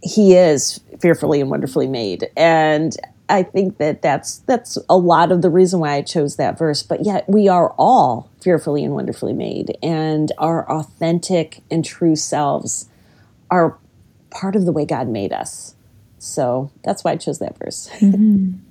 he 0.02 0.36
is 0.36 0.80
fearfully 1.00 1.40
and 1.42 1.50
wonderfully 1.50 1.88
made. 1.88 2.30
And 2.36 2.96
I 3.30 3.44
think 3.44 3.78
that 3.78 4.02
that's 4.02 4.40
that's 4.40 4.78
a 4.90 4.98
lot 4.98 5.32
of 5.32 5.42
the 5.42 5.50
reason 5.50 5.80
why 5.80 5.94
I 5.94 6.02
chose 6.02 6.36
that 6.38 6.58
verse. 6.58 6.82
But 6.82 7.06
yet 7.06 7.30
we 7.30 7.48
are 7.48 7.72
all 7.78 8.30
fearfully 8.42 8.84
and 8.84 8.94
wonderfully 8.96 9.34
made, 9.34 9.78
and 9.84 10.32
our 10.40 10.70
authentic 10.70 11.62
and 11.70 11.86
true 11.86 12.16
selves 12.16 12.90
are 13.52 13.78
part 14.32 14.56
of 14.56 14.66
the 14.66 14.72
way 14.72 14.86
God 14.86 15.08
made 15.08 15.32
us. 15.32 15.76
So 16.18 16.72
that's 16.84 17.04
why 17.04 17.12
I 17.12 17.16
chose 17.18 17.40
that 17.40 17.58
verse. 17.58 17.90
Mm-hmm. 18.00 18.66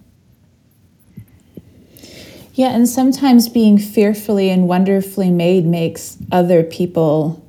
Yeah, 2.59 2.71
and 2.71 2.88
sometimes 2.88 3.49
being 3.49 3.79
fearfully 3.79 4.51
and 4.51 4.66
wonderfully 4.66 5.31
made 5.31 5.64
makes 5.64 6.18
other 6.33 6.64
people 6.64 7.40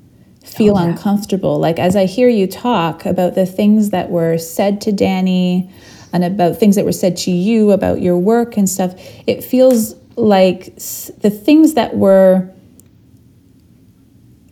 feel 0.44 0.78
oh, 0.78 0.84
yeah. 0.84 0.92
uncomfortable. 0.92 1.58
Like 1.58 1.80
as 1.80 1.96
I 1.96 2.06
hear 2.06 2.30
you 2.30 2.46
talk 2.46 3.08
about 3.08 3.34
the 3.34 3.48
things 3.48 3.90
that 3.90 4.12
were 4.12 4.38
said 4.38 4.82
to 4.82 4.92
Danny 4.92 5.68
and 6.14 6.24
about 6.24 6.58
things 6.58 6.76
that 6.76 6.86
were 6.86 6.92
said 6.92 7.18
to 7.18 7.32
you 7.32 7.72
about 7.72 8.04
your 8.04 8.20
work 8.20 8.56
and 8.56 8.70
stuff, 8.70 8.94
it 9.26 9.44
feels 9.44 9.96
like 10.16 10.76
the 10.76 11.32
things 11.32 11.74
that 11.74 11.98
were 11.98 12.48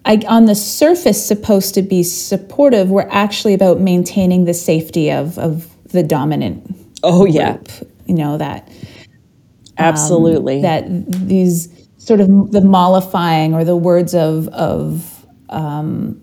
I, 0.06 0.24
on 0.28 0.46
the 0.46 0.56
surface 0.56 1.24
supposed 1.24 1.76
to 1.76 1.84
be 1.84 2.02
supportive 2.02 2.90
were 2.90 3.08
actually 3.12 3.54
about 3.54 3.80
maintaining 3.80 4.46
the 4.46 4.56
safety 4.56 5.12
of, 5.12 5.38
of 5.38 5.70
the 5.92 6.02
dominant 6.02 6.76
oh 7.04 7.26
group, 7.26 7.36
yeah 7.36 7.58
you 8.08 8.16
know 8.16 8.40
that 8.40 8.68
absolutely 9.78 10.58
um, 10.58 10.62
that 10.64 10.86
these 11.08 11.88
sort 11.98 12.20
of 12.20 12.52
the 12.52 12.62
mollifying 12.62 13.54
or 13.54 13.64
the 13.64 13.76
words 13.76 14.14
of 14.16 14.48
of 14.50 15.26
um, 15.50 16.22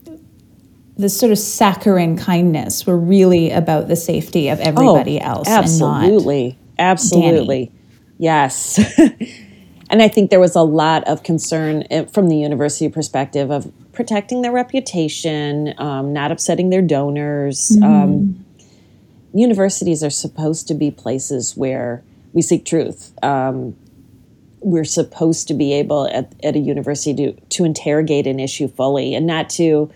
this 0.97 1.19
sort 1.19 1.33
of 1.33 1.38
saccharine 1.38 2.17
kindness 2.17 2.87
were 2.87 2.99
really 2.99 3.51
about 3.51 3.88
the 3.88 3.97
safety 3.97 4.49
of 4.49 4.61
everybody 4.61 5.21
oh, 5.21 5.27
else. 5.27 5.49
Absolutely. 5.49 6.57
absolutely. 6.79 7.67
Danny. 7.67 7.81
Yes. 8.19 8.79
and 9.90 10.01
I 10.01 10.09
think 10.09 10.31
there 10.31 10.40
was 10.40 10.55
a 10.55 10.62
lot 10.62 11.05
of 11.09 11.23
concern 11.23 11.85
eh, 11.90 12.05
from 12.07 12.29
the 12.29 12.37
university 12.37 12.88
perspective 12.88 13.51
of 13.51 13.73
protecting 13.93 14.43
their 14.43 14.53
reputation, 14.53 15.75
um, 15.79 16.12
not 16.12 16.31
upsetting 16.31 16.71
their 16.71 16.83
donors. 16.83 17.71
Mm. 17.71 17.83
Um, 17.83 18.45
universities 19.33 20.05
are 20.05 20.11
supposed 20.11 20.69
to 20.69 20.75
be 20.75 20.93
places 20.93 21.57
where 21.57 22.05
we 22.35 22.42
seek 22.42 22.66
truth. 22.66 23.14
Um, 23.23 23.75
we're 24.61 24.85
supposed 24.85 25.49
to 25.49 25.55
be 25.55 25.73
able 25.73 26.09
at, 26.09 26.35
at 26.42 26.57
a 26.57 26.59
university 26.59 27.14
to, 27.14 27.40
to 27.49 27.64
interrogate 27.64 28.27
an 28.27 28.40
issue 28.40 28.68
fully 28.68 29.14
and 29.14 29.27
not 29.27 29.49
to 29.51 29.90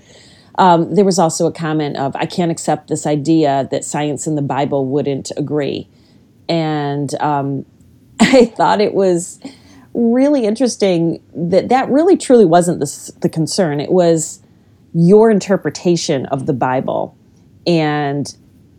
um, 0.58 0.92
there 0.92 1.04
was 1.04 1.20
also 1.20 1.46
a 1.46 1.52
comment 1.52 1.96
of, 1.96 2.14
I 2.16 2.26
can't 2.26 2.50
accept 2.50 2.88
this 2.88 3.06
idea 3.06 3.68
that 3.70 3.84
science 3.84 4.26
and 4.26 4.36
the 4.36 4.42
Bible 4.42 4.86
wouldn't 4.86 5.30
agree. 5.36 5.88
And 6.48 7.14
um, 7.20 7.64
I 8.20 8.46
thought 8.46 8.80
it 8.80 8.92
was 8.92 9.38
really 9.94 10.44
interesting 10.44 11.22
that 11.34 11.68
that 11.68 11.88
really 11.88 12.16
truly 12.16 12.44
wasn't 12.44 12.80
the, 12.80 13.12
the 13.20 13.28
concern. 13.28 13.80
It 13.80 13.92
was 13.92 14.42
your 14.92 15.30
interpretation 15.30 16.26
of 16.26 16.46
the 16.46 16.52
Bible. 16.52 17.16
And 17.66 18.34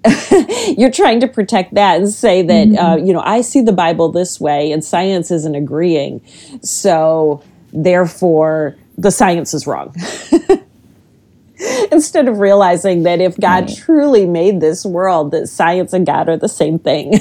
you're 0.77 0.91
trying 0.91 1.19
to 1.19 1.27
protect 1.27 1.73
that 1.73 1.97
and 1.97 2.09
say 2.09 2.41
that, 2.41 2.67
mm-hmm. 2.67 2.77
uh, 2.77 2.95
you 2.97 3.13
know, 3.13 3.21
I 3.21 3.41
see 3.41 3.61
the 3.61 3.73
Bible 3.73 4.11
this 4.11 4.39
way 4.39 4.71
and 4.71 4.83
science 4.83 5.31
isn't 5.31 5.55
agreeing. 5.55 6.21
So 6.61 7.43
therefore, 7.73 8.77
the 8.97 9.11
science 9.11 9.53
is 9.53 9.67
wrong. 9.67 9.93
instead 11.91 12.27
of 12.27 12.39
realizing 12.39 13.03
that 13.03 13.21
if 13.21 13.37
God 13.37 13.67
right. 13.67 13.77
truly 13.77 14.25
made 14.25 14.61
this 14.61 14.85
world, 14.85 15.31
that 15.31 15.47
science 15.47 15.93
and 15.93 16.05
God 16.05 16.29
are 16.29 16.37
the 16.37 16.49
same 16.49 16.79
thing. 16.79 17.13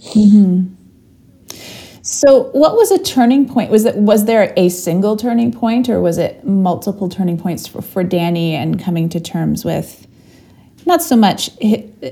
mm-hmm. 0.00 0.74
So, 2.04 2.50
what 2.50 2.74
was 2.74 2.90
a 2.90 2.98
turning 2.98 3.48
point? 3.48 3.70
Was 3.70 3.84
it 3.84 3.94
was 3.96 4.24
there 4.24 4.52
a 4.56 4.68
single 4.70 5.16
turning 5.16 5.52
point, 5.52 5.88
or 5.88 6.00
was 6.00 6.18
it 6.18 6.44
multiple 6.44 7.08
turning 7.08 7.38
points 7.38 7.68
for, 7.68 7.80
for 7.80 8.02
Danny 8.02 8.54
and 8.54 8.82
coming 8.82 9.08
to 9.10 9.20
terms 9.20 9.64
with 9.64 10.06
not 10.86 11.02
so 11.02 11.16
much 11.16 11.50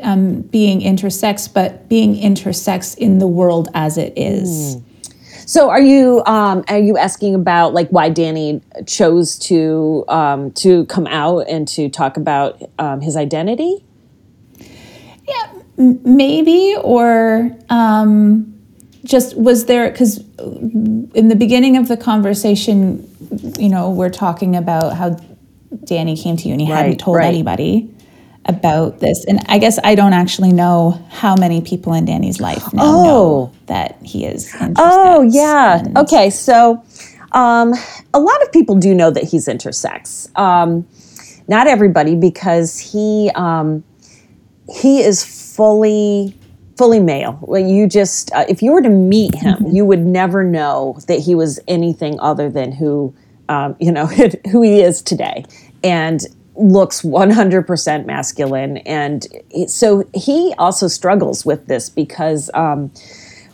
um, 0.02 0.42
being 0.42 0.80
intersex, 0.80 1.52
but 1.52 1.88
being 1.88 2.14
intersex 2.14 2.96
in 2.96 3.18
the 3.18 3.26
world 3.26 3.68
as 3.74 3.98
it 3.98 4.12
is? 4.16 4.76
Mm. 4.76 4.84
So 5.50 5.68
are 5.68 5.80
you 5.80 6.22
um, 6.26 6.64
are 6.68 6.78
you 6.78 6.96
asking 6.96 7.34
about 7.34 7.74
like 7.74 7.88
why 7.88 8.08
Danny 8.08 8.62
chose 8.86 9.36
to 9.40 10.04
um, 10.06 10.52
to 10.52 10.86
come 10.86 11.08
out 11.08 11.40
and 11.48 11.66
to 11.68 11.88
talk 11.88 12.16
about 12.16 12.62
um, 12.78 13.00
his 13.00 13.16
identity? 13.16 13.84
Yeah, 15.26 15.52
maybe 15.76 16.76
or 16.80 17.50
um, 17.68 18.56
just 19.04 19.36
was 19.36 19.66
there 19.66 19.90
because 19.90 20.18
in 20.38 21.26
the 21.28 21.36
beginning 21.36 21.76
of 21.76 21.88
the 21.88 21.96
conversation, 21.96 23.04
you 23.58 23.68
know, 23.68 23.90
we're 23.90 24.08
talking 24.08 24.54
about 24.54 24.96
how 24.96 25.18
Danny 25.82 26.16
came 26.16 26.36
to 26.36 26.46
you 26.46 26.52
and 26.52 26.60
he 26.60 26.70
right, 26.70 26.76
hadn't 26.76 26.98
told 26.98 27.16
right. 27.16 27.26
anybody. 27.26 27.92
About 28.46 29.00
this. 29.00 29.24
And 29.26 29.40
I 29.48 29.58
guess 29.58 29.78
I 29.84 29.94
don't 29.94 30.12
actually 30.12 30.52
know 30.52 31.00
how 31.10 31.36
many 31.36 31.60
people 31.60 31.92
in 31.92 32.04
Danny's 32.06 32.40
life 32.40 32.72
now 32.72 32.82
Oh. 32.84 33.02
know 33.04 33.52
that 33.66 33.98
he 34.02 34.24
is 34.24 34.50
intersex. 34.52 34.74
Oh, 34.78 35.22
yeah. 35.22 35.78
and- 35.80 35.96
Okay, 35.98 36.30
so 36.30 36.82
um, 37.32 37.74
a 38.14 38.18
lot 38.20 38.42
of 38.42 38.50
people 38.50 38.74
do 38.76 38.94
know 38.94 39.10
that 39.10 39.24
he's 39.24 39.46
intersex. 39.46 40.36
Um, 40.38 40.86
not 41.48 41.66
everybody, 41.66 42.16
because 42.16 42.78
he 42.78 43.30
um, 43.34 43.84
he 44.72 45.00
is 45.02 45.24
fully 45.24 46.34
fully 46.76 47.00
male. 47.00 47.38
Well, 47.42 47.60
you 47.60 47.86
just 47.88 48.32
uh, 48.32 48.44
if 48.48 48.62
you 48.62 48.72
were 48.72 48.82
to 48.82 48.88
meet 48.88 49.34
him, 49.34 49.66
you 49.70 49.84
would 49.84 50.04
never 50.06 50.42
know 50.44 50.98
that 51.08 51.18
he 51.20 51.34
was 51.34 51.60
anything 51.68 52.18
other 52.20 52.48
than 52.50 52.72
who 52.72 53.14
um, 53.48 53.76
you 53.80 53.90
know 53.92 54.06
who 54.50 54.62
he 54.62 54.80
is 54.80 55.02
today, 55.02 55.44
and 55.84 56.20
looks 56.56 57.02
100% 57.02 58.06
masculine. 58.06 58.78
And 58.78 59.26
so 59.66 60.04
he 60.14 60.54
also 60.58 60.88
struggles 60.88 61.44
with 61.44 61.66
this 61.66 61.90
because. 61.90 62.50
Um, 62.54 62.92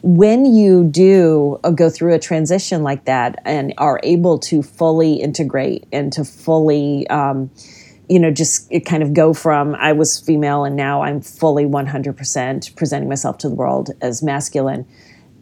when 0.03 0.45
you 0.45 0.85
do 0.85 1.59
go 1.75 1.91
through 1.91 2.15
a 2.15 2.19
transition 2.19 2.85
like 2.85 3.07
that 3.07 3.43
and 3.45 3.75
are 3.77 3.99
able 4.05 4.39
to 4.39 4.63
fully 4.63 5.15
integrate 5.15 5.85
and 5.91 6.13
to 6.13 6.25
fully 6.25 7.09
um, 7.09 7.51
you 8.09 8.21
know 8.21 8.31
just 8.31 8.71
kind 8.85 9.03
of 9.03 9.13
go 9.15 9.35
from 9.35 9.75
i 9.77 9.93
was 9.93 10.21
female 10.21 10.65
and 10.65 10.77
now 10.77 11.03
i'm 11.03 11.21
fully 11.21 11.65
100% 11.65 12.77
presenting 12.77 13.09
myself 13.09 13.39
to 13.39 13.49
the 13.49 13.55
world 13.55 13.91
as 14.01 14.23
masculine 14.23 14.87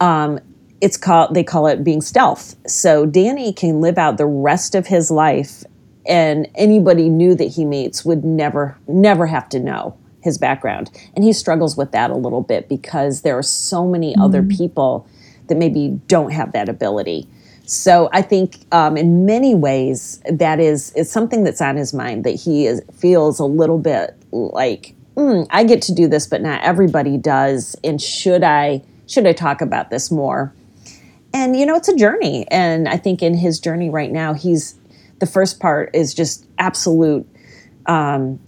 um, 0.01 0.41
it's 0.81 0.97
called 0.97 1.35
they 1.35 1.45
call 1.45 1.67
it 1.67 1.85
being 1.85 2.01
stealth 2.01 2.57
so 2.67 3.05
danny 3.05 3.53
can 3.53 3.81
live 3.81 3.99
out 3.99 4.17
the 4.17 4.27
rest 4.27 4.75
of 4.75 4.87
his 4.87 5.11
life 5.11 5.65
and 6.07 6.49
anybody 6.55 7.09
new 7.09 7.35
that 7.35 7.49
he 7.49 7.65
meets 7.65 8.05
would 8.05 8.25
never 8.25 8.77
never 8.87 9.27
have 9.27 9.49
to 9.49 9.59
know 9.59 9.97
his 10.23 10.39
background 10.39 10.91
and 11.15 11.25
he 11.25 11.33
struggles 11.33 11.77
with 11.77 11.93
that 11.93 12.11
a 12.11 12.17
little 12.17 12.41
bit 12.41 12.69
because 12.69 13.23
there 13.23 13.37
are 13.37 13.43
so 13.43 13.87
many 13.87 14.17
other 14.17 14.43
people 14.43 15.07
that 15.49 15.57
maybe 15.57 16.01
don't 16.09 16.33
have 16.33 16.53
that 16.53 16.69
ability 16.69 17.29
so 17.67 18.11
I 18.13 18.23
think 18.23 18.59
um, 18.73 18.97
in 18.97 19.25
many 19.25 19.55
ways 19.55 20.21
that 20.31 20.61
is 20.61 20.93
is 20.93 21.11
something 21.11 21.45
that's 21.45 21.63
on 21.63 21.77
his 21.77 21.95
mind 21.95 22.25
that 22.25 22.35
he 22.35 22.67
is, 22.67 22.83
feels 22.93 23.39
a 23.39 23.47
little 23.47 23.79
bit 23.79 24.17
like 24.33 24.95
"Mm, 25.17 25.47
I 25.51 25.65
get 25.65 25.81
to 25.83 25.95
do 25.95 26.07
this, 26.07 26.27
but 26.27 26.43
not 26.43 26.63
everybody 26.63 27.17
does. 27.17 27.75
And 27.83 28.01
should 28.01 28.45
I 28.45 28.83
should 29.07 29.27
I 29.27 29.33
talk 29.33 29.63
about 29.63 29.91
this 29.91 30.11
more? 30.11 30.53
And 31.33 31.57
you 31.57 31.65
know, 31.65 31.75
it's 31.75 31.89
a 31.89 31.97
journey, 31.97 32.47
and 32.49 32.87
I 32.87 32.99
think 32.99 33.23
in 33.23 33.35
his 33.35 33.59
journey 33.59 33.89
right 33.89 34.13
now, 34.13 34.35
he's 34.35 34.75
the 35.19 35.27
first 35.27 35.61
part 35.61 35.91
is 35.95 36.15
just 36.15 36.47
absolute, 36.59 37.27
um, 37.87 38.41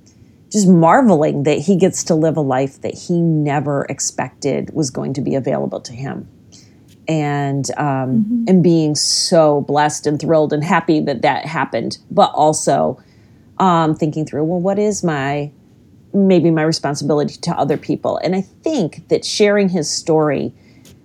just 0.51 0.69
marveling 0.69 1.45
that 1.45 1.59
he 1.59 1.77
gets 1.77 2.05
to 2.05 2.15
live 2.15 2.37
a 2.37 2.41
life 2.41 2.81
that 2.83 2.95
he 2.95 3.21
never 3.21 3.85
expected 3.89 4.71
was 4.73 4.91
going 4.91 5.13
to 5.15 5.21
be 5.21 5.35
available 5.35 5.81
to 5.81 5.93
him 5.93 6.29
and 7.09 7.71
um, 7.79 8.45
and 8.49 8.63
being 8.63 8.95
so 8.95 9.61
blessed 9.63 10.07
and 10.07 10.21
thrilled 10.21 10.53
and 10.53 10.65
happy 10.65 11.01
that 11.01 11.23
that 11.23 11.45
happened, 11.47 11.99
but 12.11 12.31
also 12.35 13.01
um, 13.59 13.95
thinking 13.95 14.27
through, 14.27 14.45
well, 14.45 14.61
what 14.61 14.79
is 14.79 15.05
my 15.05 15.51
maybe 16.13 16.51
my 16.51 16.63
responsibility 16.63 17.37
to 17.37 17.51
other 17.53 17.77
people? 17.77 18.19
And 18.19 18.35
I 18.35 18.41
think 18.41 19.09
that 19.09 19.25
sharing 19.25 19.69
his 19.69 19.91
story 19.91 20.55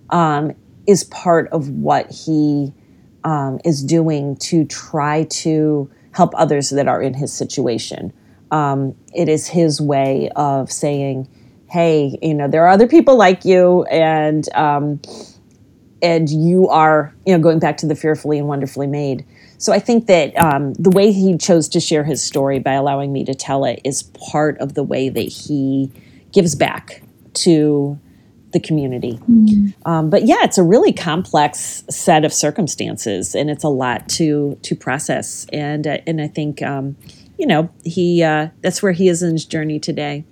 um, 0.09 0.55
is 0.87 1.03
part 1.05 1.49
of 1.51 1.69
what 1.69 2.09
he 2.11 2.73
um, 3.23 3.59
is 3.65 3.83
doing 3.83 4.35
to 4.37 4.65
try 4.65 5.23
to 5.23 5.89
help 6.11 6.33
others 6.35 6.69
that 6.71 6.87
are 6.87 7.01
in 7.01 7.13
his 7.13 7.31
situation. 7.31 8.13
Um, 8.51 8.95
it 9.13 9.29
is 9.29 9.47
his 9.47 9.79
way 9.79 10.29
of 10.35 10.71
saying, 10.71 11.27
"Hey, 11.69 12.17
you 12.21 12.33
know, 12.33 12.47
there 12.47 12.65
are 12.65 12.69
other 12.69 12.87
people 12.87 13.15
like 13.15 13.45
you, 13.45 13.83
and." 13.83 14.47
Um, 14.55 15.01
and 16.03 16.29
you 16.29 16.67
are 16.67 17.13
you 17.25 17.33
know 17.33 17.39
going 17.39 17.59
back 17.59 17.77
to 17.77 17.85
the 17.85 17.95
fearfully 17.95 18.39
and 18.39 18.47
wonderfully 18.47 18.87
made 18.87 19.25
so 19.57 19.71
i 19.71 19.79
think 19.79 20.07
that 20.07 20.35
um, 20.37 20.73
the 20.73 20.89
way 20.89 21.11
he 21.11 21.37
chose 21.37 21.69
to 21.69 21.79
share 21.79 22.03
his 22.03 22.23
story 22.23 22.59
by 22.59 22.73
allowing 22.73 23.13
me 23.13 23.23
to 23.23 23.35
tell 23.35 23.65
it 23.65 23.79
is 23.83 24.03
part 24.03 24.57
of 24.59 24.73
the 24.73 24.83
way 24.83 25.09
that 25.09 25.21
he 25.21 25.91
gives 26.31 26.55
back 26.55 27.03
to 27.33 27.99
the 28.51 28.59
community 28.59 29.19
um, 29.85 30.09
but 30.09 30.25
yeah 30.25 30.43
it's 30.43 30.57
a 30.57 30.63
really 30.63 30.93
complex 30.93 31.83
set 31.89 32.25
of 32.25 32.33
circumstances 32.33 33.35
and 33.35 33.49
it's 33.49 33.63
a 33.63 33.69
lot 33.69 34.07
to 34.09 34.57
to 34.61 34.75
process 34.75 35.45
and 35.53 35.87
uh, 35.87 35.97
and 36.07 36.21
i 36.21 36.27
think 36.27 36.61
um, 36.61 36.95
you 37.37 37.47
know 37.47 37.69
he 37.83 38.23
uh, 38.23 38.47
that's 38.61 38.81
where 38.83 38.91
he 38.91 39.07
is 39.07 39.23
in 39.23 39.33
his 39.33 39.45
journey 39.45 39.79
today 39.79 40.23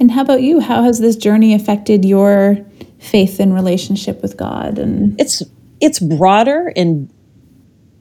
And 0.00 0.10
how 0.10 0.22
about 0.22 0.42
you? 0.42 0.60
How 0.60 0.82
has 0.82 1.00
this 1.00 1.16
journey 1.16 1.54
affected 1.54 2.04
your 2.04 2.58
faith 2.98 3.38
and 3.38 3.54
relationship 3.54 4.22
with 4.22 4.36
God? 4.36 4.78
And 4.78 5.18
it's 5.20 5.42
it's 5.80 6.00
broader 6.00 6.72
and 6.76 7.10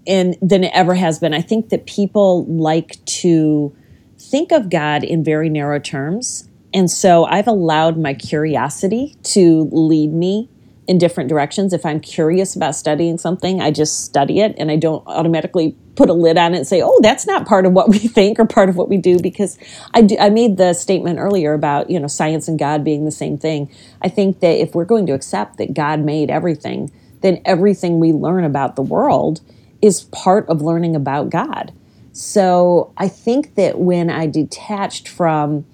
and 0.07 0.35
than 0.41 0.63
it 0.63 0.71
ever 0.73 0.95
has 0.95 1.19
been. 1.19 1.33
I 1.33 1.41
think 1.41 1.69
that 1.69 1.85
people 1.85 2.45
like 2.45 3.03
to 3.05 3.75
think 4.17 4.51
of 4.51 4.69
God 4.69 5.03
in 5.03 5.23
very 5.23 5.49
narrow 5.49 5.79
terms. 5.79 6.47
And 6.73 6.89
so 6.89 7.25
I've 7.25 7.47
allowed 7.47 7.97
my 7.97 8.13
curiosity 8.13 9.15
to 9.23 9.69
lead 9.71 10.11
me 10.11 10.49
in 10.87 10.97
different 10.97 11.29
directions. 11.29 11.71
If 11.71 11.85
I'm 11.85 11.99
curious 11.99 12.55
about 12.55 12.75
studying 12.75 13.17
something, 13.17 13.61
I 13.61 13.71
just 13.71 14.03
study 14.03 14.39
it 14.39 14.55
and 14.57 14.69
I 14.69 14.75
don't 14.75 15.05
automatically 15.07 15.75
put 15.95 16.09
a 16.09 16.13
lid 16.13 16.37
on 16.37 16.53
it 16.53 16.57
and 16.57 16.67
say, 16.67 16.81
"Oh, 16.83 16.99
that's 17.01 17.25
not 17.25 17.45
part 17.45 17.65
of 17.65 17.73
what 17.73 17.89
we 17.89 17.99
think 18.17 18.39
or 18.39 18.45
part 18.45 18.69
of 18.69 18.75
what 18.75 18.89
we 18.89 18.97
do." 18.97 19.19
Because 19.19 19.57
I 19.93 20.01
do, 20.01 20.17
I 20.19 20.29
made 20.29 20.57
the 20.57 20.73
statement 20.73 21.19
earlier 21.19 21.53
about 21.53 21.89
you 21.89 21.99
know 21.99 22.07
science 22.07 22.47
and 22.47 22.59
God 22.59 22.83
being 22.83 23.05
the 23.05 23.11
same 23.11 23.37
thing. 23.37 23.69
I 24.01 24.09
think 24.09 24.39
that 24.41 24.59
if 24.59 24.75
we're 24.75 24.85
going 24.85 25.05
to 25.05 25.13
accept 25.13 25.57
that 25.57 25.73
God 25.73 26.01
made 26.01 26.29
everything, 26.29 26.91
then 27.21 27.41
everything 27.45 27.99
we 27.99 28.11
learn 28.11 28.43
about 28.43 28.75
the 28.75 28.81
world 28.81 29.41
is 29.81 30.03
part 30.05 30.47
of 30.49 30.61
learning 30.61 30.95
about 30.95 31.29
God. 31.29 31.71
So 32.13 32.93
I 32.97 33.07
think 33.07 33.55
that 33.55 33.79
when 33.79 34.09
I 34.09 34.27
detached 34.27 35.07
from 35.07 35.65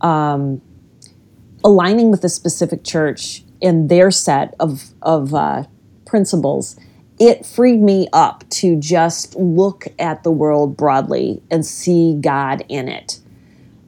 um, 0.00 0.60
aligning 1.64 2.10
with 2.10 2.24
a 2.24 2.28
specific 2.28 2.84
church 2.84 3.42
and 3.60 3.88
their 3.88 4.10
set 4.10 4.54
of 4.60 4.94
of 5.02 5.34
uh, 5.34 5.64
principles, 6.06 6.78
it 7.18 7.44
freed 7.44 7.80
me 7.80 8.08
up 8.12 8.48
to 8.50 8.76
just 8.76 9.34
look 9.36 9.86
at 9.98 10.22
the 10.22 10.30
world 10.30 10.76
broadly 10.76 11.42
and 11.50 11.64
see 11.66 12.14
God 12.20 12.64
in 12.68 12.88
it. 12.88 13.20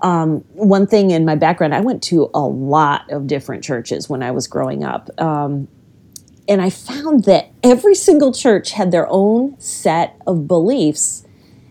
Um, 0.03 0.39
one 0.55 0.87
thing 0.87 1.11
in 1.11 1.25
my 1.25 1.35
background, 1.35 1.75
I 1.75 1.81
went 1.81 2.03
to 2.05 2.31
a 2.33 2.41
lot 2.41 3.11
of 3.11 3.27
different 3.27 3.63
churches 3.63 4.09
when 4.09 4.23
I 4.23 4.31
was 4.31 4.47
growing 4.47 4.83
up. 4.83 5.11
Um, 5.21 5.69
and 6.49 6.61
I 6.61 6.71
found 6.71 7.25
that 7.25 7.51
every 7.63 7.95
single 7.95 8.33
church 8.33 8.73
had 8.73 8.91
their 8.91 9.07
own 9.09 9.61
set 9.61 10.17
of 10.27 10.49
beliefs 10.49 11.25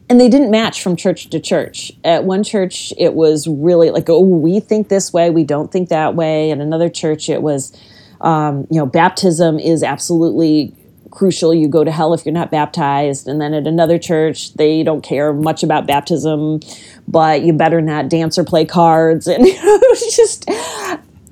and 0.10 0.20
they 0.20 0.28
didn't 0.28 0.50
match 0.50 0.82
from 0.82 0.96
church 0.96 1.30
to 1.30 1.40
church. 1.40 1.92
At 2.04 2.24
one 2.24 2.44
church, 2.44 2.92
it 2.98 3.14
was 3.14 3.48
really 3.48 3.92
like, 3.92 4.10
oh, 4.10 4.22
we 4.22 4.60
think 4.60 4.90
this 4.90 5.14
way, 5.14 5.30
we 5.30 5.44
don't 5.44 5.72
think 5.72 5.90
that 5.90 6.16
way. 6.16 6.50
And 6.50 6.62
another 6.62 6.90
church, 6.90 7.30
it 7.30 7.44
was, 7.44 7.78
um, 8.22 8.66
you 8.72 8.80
know, 8.80 8.88
baptism 8.88 9.60
is 9.60 9.84
absolutely 9.84 10.76
crucial. 11.12 11.54
You 11.54 11.68
go 11.68 11.84
to 11.84 11.92
hell 11.92 12.16
if 12.16 12.26
you're 12.26 12.34
not 12.34 12.50
baptized. 12.50 13.28
And 13.28 13.40
then 13.40 13.54
at 13.54 13.68
another 13.68 14.00
church, 14.00 14.54
they 14.56 14.82
don't 14.82 15.02
care 15.02 15.32
much 15.32 15.62
about 15.62 15.86
baptism, 15.86 16.62
but 17.08 17.44
you 17.44 17.54
better 17.54 17.80
not 17.80 18.10
dance 18.10 18.38
or 18.38 18.44
play 18.44 18.66
cards. 18.66 19.28
And 19.40 19.46
it 19.46 19.62
was 19.62 20.16
just 20.16 20.50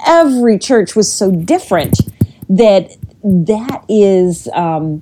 every 0.05 0.59
church 0.59 0.95
was 0.95 1.11
so 1.11 1.31
different 1.31 1.99
that 2.47 2.95
that 3.23 3.83
is. 3.89 4.47
Um, 4.53 5.01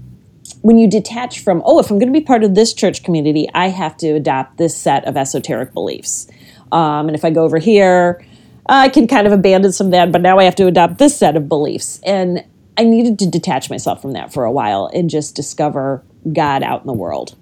when 0.66 0.80
you 0.80 0.90
detach 0.90 1.42
from, 1.42 1.62
oh, 1.64 1.78
if 1.78 1.92
I'm 1.92 2.00
going 2.00 2.12
to 2.12 2.20
be 2.20 2.26
part 2.26 2.44
of 2.44 2.56
this 2.56 2.74
church 2.74 3.04
community, 3.04 3.48
I 3.54 3.68
have 3.68 3.96
to 3.98 4.16
adopt 4.16 4.58
this 4.58 4.76
set 4.76 5.06
of 5.06 5.16
esoteric 5.16 5.76
beliefs. 5.76 6.26
Um, 6.72 7.08
and 7.08 7.16
if 7.16 7.24
I 7.24 7.30
go 7.30 7.44
over 7.44 7.60
here, 7.60 8.26
I 8.66 8.90
can 8.90 9.08
kind 9.08 9.28
of 9.28 9.34
abandon 9.34 9.72
some 9.74 9.86
of 9.86 9.92
that, 9.92 10.12
but 10.12 10.22
now 10.22 10.40
I 10.40 10.44
have 10.46 10.56
to 10.56 10.66
adopt 10.66 10.98
this 10.98 11.16
set 11.16 11.38
of 11.38 11.48
beliefs. 11.48 12.02
And 12.04 12.44
I 12.80 12.84
needed 12.84 13.20
to 13.20 13.30
detach 13.30 13.70
myself 13.70 14.02
from 14.02 14.14
that 14.14 14.34
for 14.34 14.44
a 14.44 14.52
while 14.52 14.90
and 14.92 15.08
just 15.08 15.36
discover 15.36 16.04
God 16.34 16.64
out 16.64 16.82
in 16.82 16.88
the 16.88 16.94
world. 16.94 17.36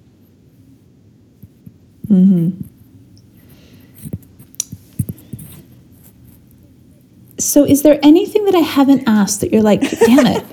hmm 2.09 2.49
so, 7.39 7.65
is 7.65 7.81
there 7.81 7.99
anything 8.03 8.45
that 8.45 8.55
I 8.55 8.59
haven't 8.59 9.03
asked 9.07 9.41
that 9.41 9.51
you're 9.51 9.63
like, 9.63 9.81
damn 9.81 10.27
it, 10.27 10.45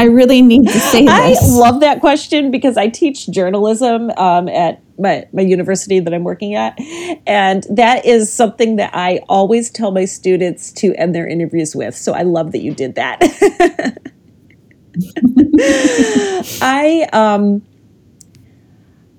I 0.00 0.04
really 0.04 0.40
need 0.40 0.66
to 0.66 0.80
say 0.80 1.04
that. 1.04 1.20
I 1.20 1.34
love 1.46 1.80
that 1.80 2.00
question 2.00 2.50
because 2.50 2.78
I 2.78 2.88
teach 2.88 3.30
journalism 3.30 4.08
um, 4.16 4.48
at 4.48 4.82
my, 4.98 5.28
my 5.34 5.42
university 5.42 6.00
that 6.00 6.14
I'm 6.14 6.24
working 6.24 6.54
at. 6.54 6.80
And 7.26 7.66
that 7.68 8.06
is 8.06 8.32
something 8.32 8.76
that 8.76 8.92
I 8.94 9.20
always 9.28 9.68
tell 9.68 9.90
my 9.90 10.06
students 10.06 10.72
to 10.72 10.94
end 10.94 11.14
their 11.14 11.28
interviews 11.28 11.76
with. 11.76 11.94
So 11.94 12.14
I 12.14 12.22
love 12.22 12.52
that 12.52 12.62
you 12.62 12.74
did 12.74 12.94
that. 12.94 13.20
I 16.62 17.06
um, 17.12 17.60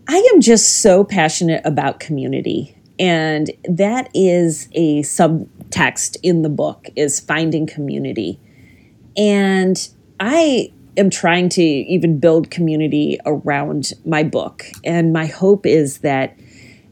I 0.07 0.29
am 0.33 0.41
just 0.41 0.81
so 0.81 1.03
passionate 1.03 1.61
about 1.63 1.99
community 1.99 2.75
and 2.97 3.51
that 3.65 4.09
is 4.15 4.67
a 4.71 5.03
subtext 5.03 6.17
in 6.23 6.41
the 6.41 6.49
book 6.49 6.89
is 6.95 7.19
finding 7.19 7.67
community. 7.67 8.39
And 9.15 9.77
I 10.21 10.71
am 10.97 11.09
trying 11.09 11.49
to 11.49 11.63
even 11.63 12.19
build 12.19 12.51
community 12.51 13.17
around 13.25 13.91
my 14.05 14.21
book. 14.21 14.65
And 14.83 15.11
my 15.11 15.25
hope 15.25 15.65
is 15.65 15.99
that 15.99 16.37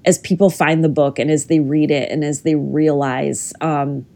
as 0.03 0.17
people 0.17 0.49
find 0.49 0.83
the 0.83 0.89
book 0.89 1.19
and 1.19 1.29
as 1.29 1.45
they 1.45 1.59
read 1.59 1.91
it 1.91 2.09
and 2.09 2.23
as 2.23 2.41
they 2.41 2.55
realize 2.55 3.53
um, 3.61 4.07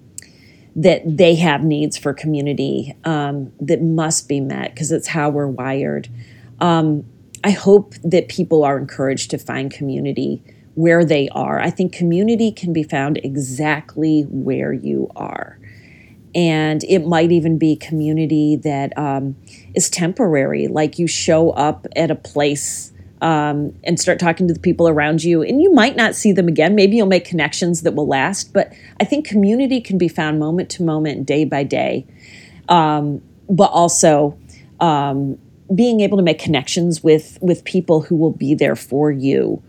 that 0.76 1.03
they 1.05 1.36
have 1.36 1.64
needs 1.64 1.95
for 1.95 2.11
community 2.11 2.95
um, 3.03 3.53
that 3.59 3.84
must 3.84 4.28
be 4.28 4.39
met 4.39 4.74
because 4.74 4.91
it's 4.91 5.07
how 5.07 5.30
we're 5.30 5.47
wired. 5.47 6.09
Um, 6.59 7.05
I 7.43 7.51
hope 7.51 7.93
that 8.03 8.30
people 8.30 8.64
are 8.64 8.80
encouraged 8.80 9.30
to 9.32 9.38
find 9.38 9.72
community 9.72 10.41
where 10.74 11.05
they 11.05 11.30
are. 11.30 11.59
I 11.59 11.70
think 11.70 11.93
community 11.93 12.51
can 12.51 12.74
be 12.74 12.82
found 12.82 13.18
exactly 13.18 14.24
where 14.24 14.74
you 14.74 15.11
are. 15.16 15.59
And 16.36 16.84
it 16.86 17.06
might 17.06 17.32
even 17.32 17.58
be 17.58 17.76
community 17.76 18.56
that 18.58 18.98
um, 18.98 19.36
is 19.76 19.90
temporary, 19.90 20.68
like 20.68 20.98
you 20.98 21.08
show 21.08 21.52
up 21.52 21.86
at 21.96 22.10
a 22.10 22.16
place 22.16 22.92
um, 23.22 23.74
and 23.84 24.00
start 24.00 24.20
talking 24.20 24.48
to 24.48 24.54
the 24.54 24.60
people 24.60 24.88
around 24.88 25.24
you. 25.24 25.42
And 25.44 25.62
you 25.62 25.74
might 25.74 25.96
not 25.96 26.16
see 26.16 26.32
them 26.32 26.48
again. 26.48 26.76
Maybe 26.76 26.98
you'll 26.98 27.08
make 27.08 27.24
connections 27.24 27.84
that 27.84 27.94
will 27.94 28.08
last. 28.08 28.52
But 28.52 28.74
I 29.00 29.06
think 29.06 29.26
community 29.26 29.80
can 29.80 29.98
be 29.98 30.08
found 30.08 30.40
moment 30.40 30.70
to 30.72 30.84
moment, 30.84 31.26
day 31.26 31.46
by 31.46 31.64
day. 31.64 32.06
Um, 32.68 33.22
but 33.50 33.72
also 33.72 34.38
um, 34.80 35.38
being 35.74 36.02
able 36.02 36.18
to 36.18 36.24
make 36.24 36.40
connections 36.40 37.04
with 37.04 37.38
with 37.42 37.64
people 37.64 38.02
who 38.02 38.16
will 38.16 38.32
be 38.32 38.56
there 38.56 38.76
for 38.76 39.12
you 39.12 39.62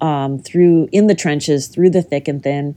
um, 0.00 0.38
through 0.38 0.88
in 0.92 1.06
the 1.06 1.14
trenches, 1.14 1.68
through 1.68 1.90
the 1.90 2.02
thick 2.02 2.28
and 2.28 2.42
thin. 2.42 2.76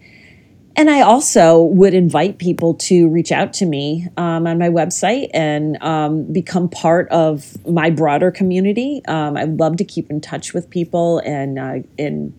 And 0.77 0.89
I 0.89 1.01
also 1.01 1.61
would 1.61 1.93
invite 1.93 2.37
people 2.37 2.73
to 2.73 3.07
reach 3.07 3.31
out 3.31 3.53
to 3.53 3.65
me 3.65 4.07
um, 4.17 4.45
on 4.45 4.57
my 4.57 4.69
website 4.69 5.29
and 5.33 5.81
um, 5.81 6.31
become 6.33 6.69
part 6.69 7.07
of 7.09 7.65
my 7.65 7.89
broader 7.89 8.29
community. 8.29 9.01
Um, 9.07 9.37
I'd 9.37 9.57
love 9.57 9.77
to 9.77 9.85
keep 9.85 10.09
in 10.09 10.19
touch 10.19 10.53
with 10.53 10.69
people 10.69 11.19
and 11.19 11.57
uh, 11.57 11.79
and 11.97 12.33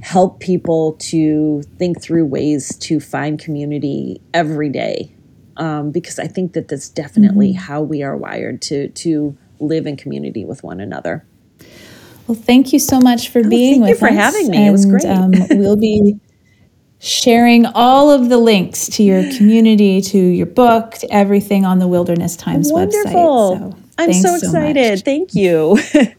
help 0.00 0.40
people 0.40 0.92
to 0.98 1.62
think 1.76 2.00
through 2.00 2.26
ways 2.26 2.76
to 2.78 3.00
find 3.00 3.38
community 3.38 4.20
every 4.32 4.68
day, 4.68 5.12
um, 5.56 5.90
because 5.90 6.18
I 6.18 6.28
think 6.28 6.52
that 6.52 6.68
that's 6.68 6.88
definitely 6.88 7.50
mm-hmm. 7.50 7.62
how 7.62 7.82
we 7.82 8.02
are 8.04 8.16
wired 8.16 8.62
to 8.62 8.88
to 8.88 9.36
live 9.58 9.86
in 9.86 9.96
community 9.96 10.44
with 10.44 10.62
one 10.62 10.80
another. 10.80 11.26
Well, 12.28 12.36
thank 12.36 12.72
you 12.72 12.78
so 12.78 13.00
much 13.00 13.28
for 13.28 13.40
oh, 13.40 13.48
being 13.48 13.80
with 13.80 13.90
us. 13.90 14.00
Thank 14.00 14.12
you 14.12 14.16
for 14.16 14.22
having 14.22 14.50
me. 14.50 14.56
And, 14.58 14.66
it 14.68 14.72
was 14.72 14.86
great. 14.86 15.04
Um, 15.04 15.32
we'll 15.50 15.76
be 15.76 16.20
sharing 16.98 17.66
all 17.66 18.10
of 18.10 18.28
the 18.28 18.38
links 18.38 18.88
to 18.88 19.02
your 19.02 19.22
community, 19.36 20.00
to 20.00 20.18
your 20.18 20.46
book, 20.46 20.92
to 20.92 21.12
everything 21.12 21.64
on 21.64 21.78
the 21.78 21.88
Wilderness 21.88 22.36
Times 22.36 22.72
Wonderful. 22.72 23.56
website. 23.56 23.72
So 23.72 23.78
I'm 23.98 24.12
so 24.12 24.34
excited. 24.36 24.98
So 24.98 25.04
Thank 25.04 25.34
you. 25.34 25.78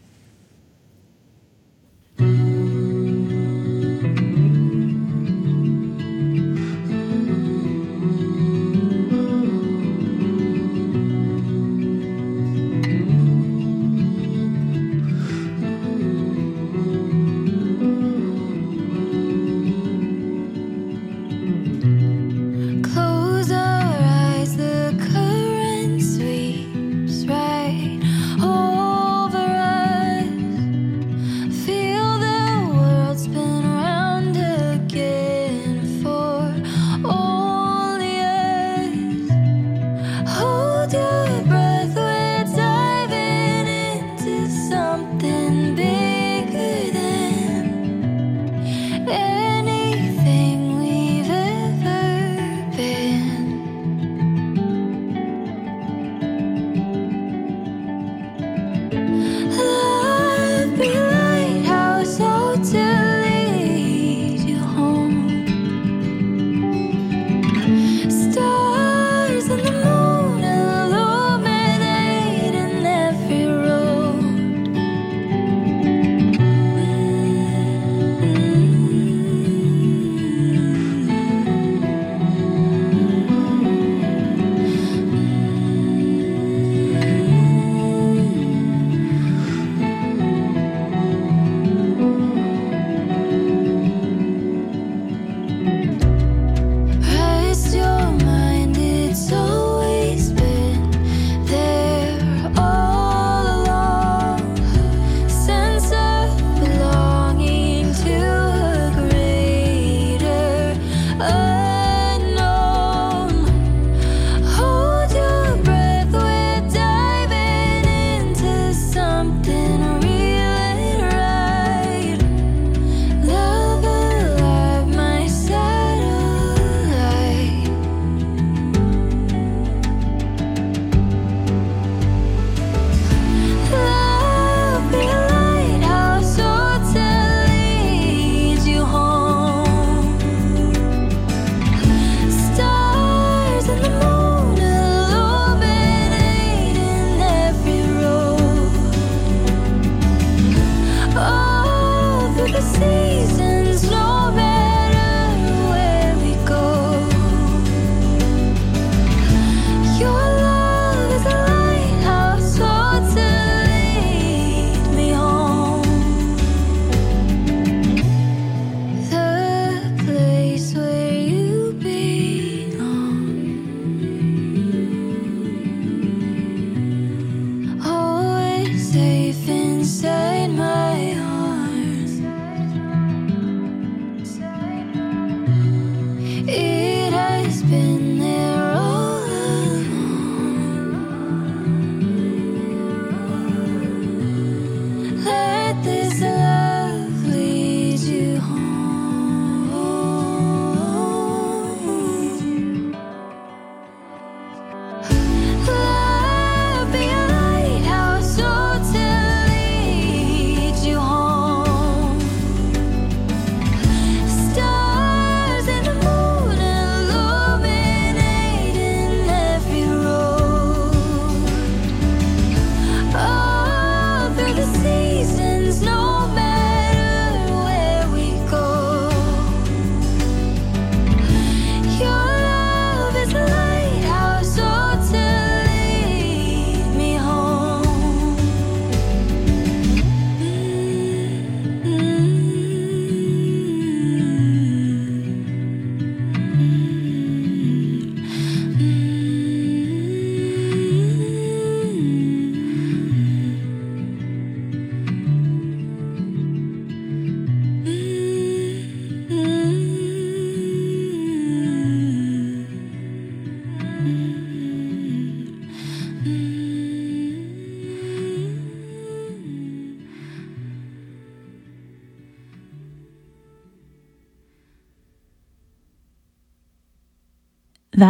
see. 152.74 153.07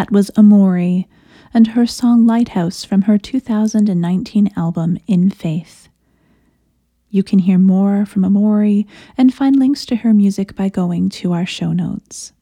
That 0.08 0.14
was 0.14 0.30
Emorie 0.30 1.06
and 1.52 1.66
her 1.68 1.86
song 1.86 2.24
Lighthouse 2.24 2.82
from 2.82 3.02
her 3.02 3.18
2019 3.18 4.50
album 4.56 4.96
In 5.06 5.28
Faith. 5.28 5.90
You 7.10 7.22
can 7.22 7.40
hear 7.40 7.58
more 7.58 8.06
from 8.06 8.22
Emorie 8.22 8.86
and 9.18 9.34
find 9.34 9.54
links 9.56 9.84
to 9.84 9.96
her 9.96 10.14
music 10.14 10.56
by 10.56 10.70
going 10.70 11.10
to 11.10 11.34
our 11.34 11.44
show 11.44 11.72
notes. 11.72 12.32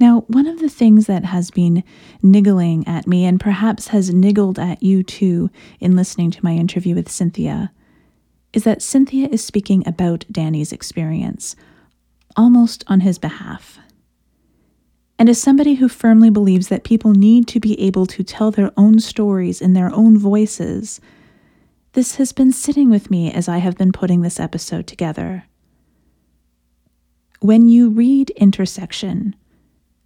Now, 0.00 0.24
one 0.28 0.46
of 0.46 0.60
the 0.60 0.70
things 0.70 1.06
that 1.08 1.26
has 1.26 1.50
been 1.50 1.84
niggling 2.22 2.88
at 2.88 3.06
me 3.06 3.26
and 3.26 3.38
perhaps 3.38 3.88
has 3.88 4.14
niggled 4.14 4.58
at 4.58 4.82
you 4.82 5.02
too 5.02 5.50
in 5.78 5.94
listening 5.94 6.30
to 6.30 6.42
my 6.42 6.52
interview 6.54 6.94
with 6.94 7.10
Cynthia 7.10 7.70
is 8.54 8.64
that 8.64 8.80
Cynthia 8.80 9.28
is 9.30 9.44
speaking 9.44 9.86
about 9.86 10.24
Danny's 10.32 10.72
experience, 10.72 11.54
almost 12.34 12.82
on 12.86 13.00
his 13.00 13.18
behalf. 13.18 13.78
And 15.22 15.28
as 15.28 15.40
somebody 15.40 15.74
who 15.74 15.88
firmly 15.88 16.30
believes 16.30 16.66
that 16.66 16.82
people 16.82 17.12
need 17.12 17.46
to 17.46 17.60
be 17.60 17.80
able 17.80 18.06
to 18.06 18.24
tell 18.24 18.50
their 18.50 18.72
own 18.76 18.98
stories 18.98 19.60
in 19.60 19.72
their 19.72 19.94
own 19.94 20.18
voices, 20.18 21.00
this 21.92 22.16
has 22.16 22.32
been 22.32 22.50
sitting 22.50 22.90
with 22.90 23.08
me 23.08 23.32
as 23.32 23.48
I 23.48 23.58
have 23.58 23.78
been 23.78 23.92
putting 23.92 24.22
this 24.22 24.40
episode 24.40 24.88
together. 24.88 25.44
When 27.38 27.68
you 27.68 27.88
read 27.88 28.32
Intersexion, 28.36 29.34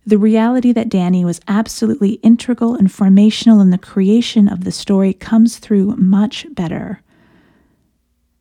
the 0.04 0.18
reality 0.18 0.70
that 0.72 0.90
Danny 0.90 1.24
was 1.24 1.40
absolutely 1.48 2.20
integral 2.22 2.74
and 2.74 2.88
formational 2.88 3.62
in 3.62 3.70
the 3.70 3.78
creation 3.78 4.48
of 4.48 4.64
the 4.64 4.70
story 4.70 5.14
comes 5.14 5.56
through 5.56 5.96
much 5.96 6.46
better. 6.54 7.00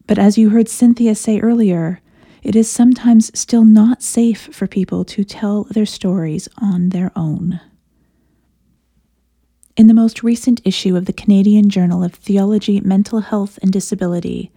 But 0.07 0.19
as 0.19 0.37
you 0.37 0.49
heard 0.49 0.67
Cynthia 0.67 1.15
say 1.15 1.39
earlier, 1.39 2.01
it 2.45 2.55
is 2.55 2.69
sometimes 2.69 3.37
still 3.37 3.63
not 3.63 4.03
safe 4.03 4.53
for 4.53 4.67
people 4.67 5.03
to 5.03 5.23
tell 5.23 5.63
their 5.63 5.85
stories 5.85 6.47
on 6.59 6.89
their 6.89 7.11
own. 7.15 7.59
In 9.75 9.87
the 9.87 9.95
most 9.95 10.21
recent 10.21 10.61
issue 10.63 10.95
of 10.95 11.05
the 11.05 11.11
Canadian 11.11 11.71
Journal 11.71 12.03
of 12.03 12.13
Theology, 12.13 12.79
Mental 12.81 13.21
Health, 13.21 13.57
and 13.63 13.73
Disability, 13.73 14.51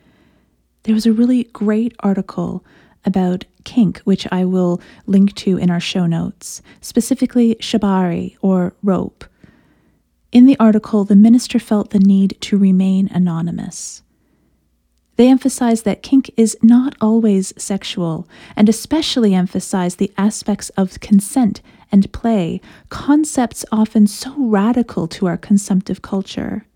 there 0.82 0.95
was 0.95 1.07
a 1.07 1.14
really 1.14 1.45
great 1.45 1.95
article 2.01 2.62
about 3.07 3.47
kink, 3.64 4.01
which 4.01 4.28
I 4.30 4.45
will 4.45 4.82
link 5.07 5.34
to 5.36 5.57
in 5.57 5.70
our 5.70 5.80
show 5.80 6.05
notes, 6.05 6.61
specifically 6.82 7.55
shibari 7.55 8.36
or 8.43 8.74
rope. 8.82 9.24
In 10.30 10.45
the 10.45 10.59
article, 10.61 11.05
the 11.05 11.16
minister 11.16 11.59
felt 11.59 11.89
the 11.89 11.99
need 11.99 12.36
to 12.43 12.59
remain 12.59 13.09
anonymous. 13.09 14.03
They 15.19 15.29
emphasize 15.29 15.83
that 15.83 16.05
kink 16.05 16.31
is 16.37 16.57
not 16.62 16.95
always 17.01 17.53
sexual, 17.61 18.29
and 18.55 18.69
especially 18.69 19.35
emphasize 19.35 19.97
the 19.97 20.12
aspects 20.16 20.69
of 20.71 21.01
consent 21.01 21.61
and 21.91 22.12
play, 22.12 22.61
concepts 22.89 23.64
often 23.73 24.07
so 24.07 24.33
radical 24.39 25.09
to 25.09 25.27
our 25.27 25.37
consumptive 25.37 26.03
culture. 26.03 26.66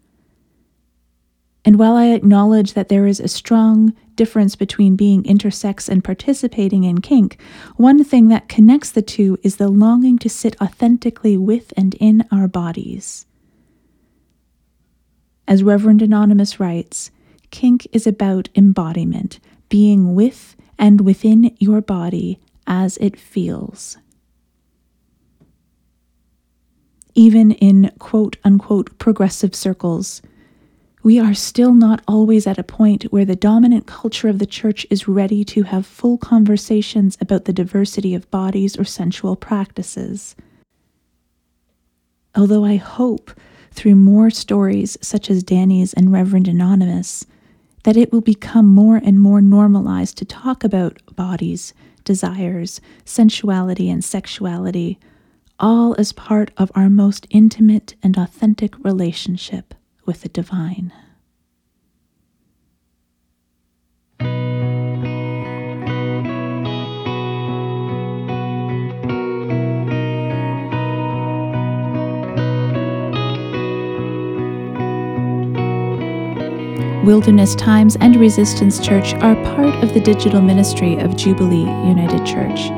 And 1.65 1.79
while 1.79 1.95
I 1.95 2.07
acknowledge 2.07 2.73
that 2.73 2.89
there 2.89 3.07
is 3.07 3.21
a 3.21 3.29
strong 3.29 3.95
difference 4.17 4.57
between 4.57 4.97
being 4.97 5.23
intersex 5.23 5.89
and 5.89 6.03
participating 6.03 6.83
in 6.83 7.01
kink, 7.01 7.41
one 7.77 8.03
thing 8.03 8.27
that 8.29 8.49
connects 8.49 8.91
the 8.91 9.03
two 9.03 9.39
is 9.45 9.55
the 9.57 9.69
longing 9.69 10.19
to 10.19 10.29
sit 10.29 10.61
authentically 10.61 11.37
with 11.37 11.73
and 11.77 11.95
in 12.01 12.27
our 12.33 12.49
bodies. 12.49 13.25
As 15.47 15.63
Reverend 15.63 16.03
Anonymous 16.03 16.59
writes, 16.59 17.13
kink 17.53 17.87
is 17.93 18.09
about 18.09 18.49
embodiment, 18.57 19.39
being 19.69 20.17
with 20.17 20.57
and 20.77 21.03
within 21.03 21.55
your 21.61 21.81
body 21.81 22.41
as 22.67 22.97
it 22.97 23.17
feels. 23.17 23.99
Even 27.15 27.53
in 27.53 27.93
quote 28.01 28.39
unquote 28.43 28.99
progressive 28.99 29.55
circles, 29.55 30.23
we 31.03 31.19
are 31.19 31.35
still 31.35 31.75
not 31.75 32.03
always 32.09 32.47
at 32.47 32.59
a 32.59 32.65
point 32.65 33.05
where 33.13 33.25
the 33.25 33.37
dominant 33.37 33.87
culture 33.87 34.29
of 34.29 34.39
the 34.39 34.47
church 34.47 34.87
is 34.89 35.09
ready 35.09 35.45
to 35.45 35.65
have 35.65 35.85
full 35.85 36.17
conversations 36.17 37.19
about 37.21 37.45
the 37.45 37.53
diversity 37.53 38.15
of 38.15 38.31
bodies 38.31 38.79
or 38.79 38.85
sensual 38.85 39.37
practices. 39.37 40.37
Although 42.35 42.65
I 42.65 42.77
hope 42.77 43.33
through 43.73 43.97
more 43.97 44.31
stories 44.31 44.97
such 45.03 45.29
as 45.29 45.43
Danny's 45.43 45.93
and 45.93 46.13
Reverend 46.13 46.49
Anonymous 46.49 47.27
that 47.85 47.97
it 47.97 48.13
will 48.13 48.21
become 48.21 48.67
more 48.67 48.97
and 48.97 49.21
more 49.21 49.41
normalized 49.41 50.17
to 50.19 50.25
talk 50.25 50.65
about 50.65 51.01
bodies, 51.17 51.75
desires, 52.05 52.81
sensuality, 53.05 53.91
and 53.91 54.05
sexuality, 54.05 54.99
all 55.59 55.95
as 55.99 56.13
part 56.13 56.51
of 56.57 56.71
our 56.75 56.91
most 56.91 57.27
intimate 57.31 57.95
and 58.03 58.17
authentic 58.17 58.79
relationship 58.85 59.75
with 60.05 60.23
the 60.23 60.29
divine. 60.29 60.93
Wilderness 77.05 77.55
Times 77.57 77.97
and 77.97 78.15
Resistance 78.15 78.79
Church 78.79 79.13
are 79.15 79.35
part 79.57 79.75
of 79.83 79.93
the 79.93 79.99
digital 79.99 80.41
ministry 80.41 80.99
of 80.99 81.17
Jubilee 81.17 81.67
United 81.89 82.25
Church. 82.25 82.71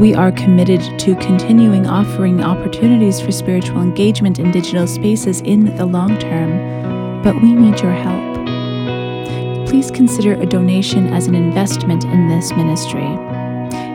We 0.00 0.14
are 0.14 0.32
committed 0.32 0.80
to 1.00 1.14
continuing 1.16 1.86
offering 1.86 2.42
opportunities 2.42 3.20
for 3.20 3.30
spiritual 3.30 3.82
engagement 3.82 4.38
in 4.38 4.52
digital 4.52 4.86
spaces 4.86 5.42
in 5.42 5.76
the 5.76 5.84
long 5.84 6.16
term, 6.16 7.22
but 7.22 7.34
we 7.42 7.52
need 7.52 7.78
your 7.78 7.92
help. 7.92 8.24
Please 9.68 9.90
consider 9.90 10.32
a 10.32 10.46
donation 10.46 11.08
as 11.08 11.26
an 11.26 11.34
investment 11.34 12.04
in 12.04 12.28
this 12.28 12.52
ministry. 12.52 13.06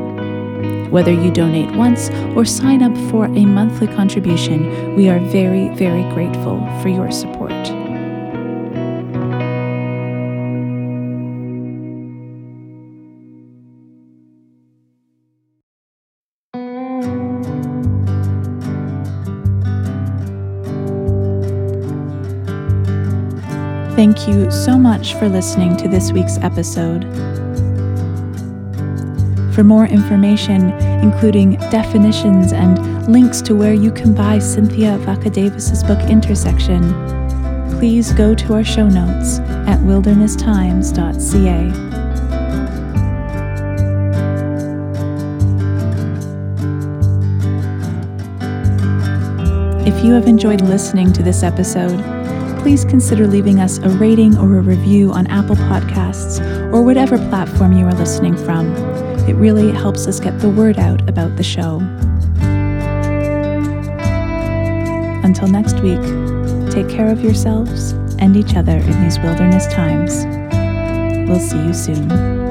Whether 0.93 1.11
you 1.11 1.31
donate 1.31 1.75
once 1.75 2.11
or 2.37 2.45
sign 2.45 2.83
up 2.83 2.95
for 3.11 3.25
a 3.25 3.47
monthly 3.47 3.87
contribution, 3.87 4.95
we 4.95 5.09
are 5.09 5.19
very, 5.21 5.71
very 5.71 6.03
grateful 6.13 6.61
for 6.83 6.89
your 6.91 7.11
support. 7.11 7.51
Thank 23.97 24.29
you 24.29 24.51
so 24.51 24.77
much 24.77 25.15
for 25.15 25.27
listening 25.27 25.75
to 25.79 25.89
this 25.89 26.13
week's 26.13 26.37
episode. 26.37 27.05
For 29.55 29.63
more 29.63 29.87
information, 29.87 30.71
including 31.03 31.57
definitions 31.71 32.55
and 32.55 33.07
links 33.07 33.43
to 33.43 33.55
where 33.55 33.75
you 33.75 33.93
can 33.93 34.15
buy 34.15 34.39
Cynthia 34.39 34.97
Vacca 35.01 35.31
Davis's 35.31 35.85
book 35.85 35.99
Intersexion, 35.99 36.83
please 37.79 38.13
go 38.13 38.35
to 38.35 38.55
our 38.55 38.65
show 38.65 38.89
notes 38.89 39.41
at 39.69 39.79
wildernesstimes.ca. 39.81 41.93
If 49.87 50.05
you 50.05 50.13
have 50.13 50.29
enjoyed 50.29 50.63
listening 50.63 51.13
to 51.13 51.23
this 51.23 51.43
episode, 51.43 52.01
please 52.63 52.85
consider 52.85 53.27
leaving 53.27 53.61
us 53.61 53.79
a 53.79 53.89
rating 53.91 54.39
or 54.39 54.59
a 54.59 54.63
review 54.63 55.13
on 55.13 55.27
Apple 55.27 55.57
Podcasts 55.57 56.41
or 56.73 56.83
whatever 56.83 57.19
platform 57.29 57.77
you 57.77 57.85
are 57.85 57.95
listening 57.95 58.37
from. 58.37 58.92
It 59.29 59.35
really 59.37 59.71
helps 59.71 60.07
us 60.07 60.19
get 60.19 60.39
the 60.41 60.51
word 60.51 60.79
out 60.79 61.09
about 61.09 61.37
the 61.37 61.43
show. 61.43 61.79
Until 65.25 65.49
next 65.49 65.81
week, 65.81 66.03
take 66.73 66.89
care 66.89 67.11
of 67.11 67.23
yourselves 67.23 67.93
and 68.19 68.37
each 68.37 68.57
other 68.57 68.77
in 68.77 69.03
these 69.03 69.19
wilderness 69.21 69.67
times. 69.69 70.27
We'll 71.29 71.39
see 71.39 71.65
you 71.65 71.73
soon. 71.73 72.42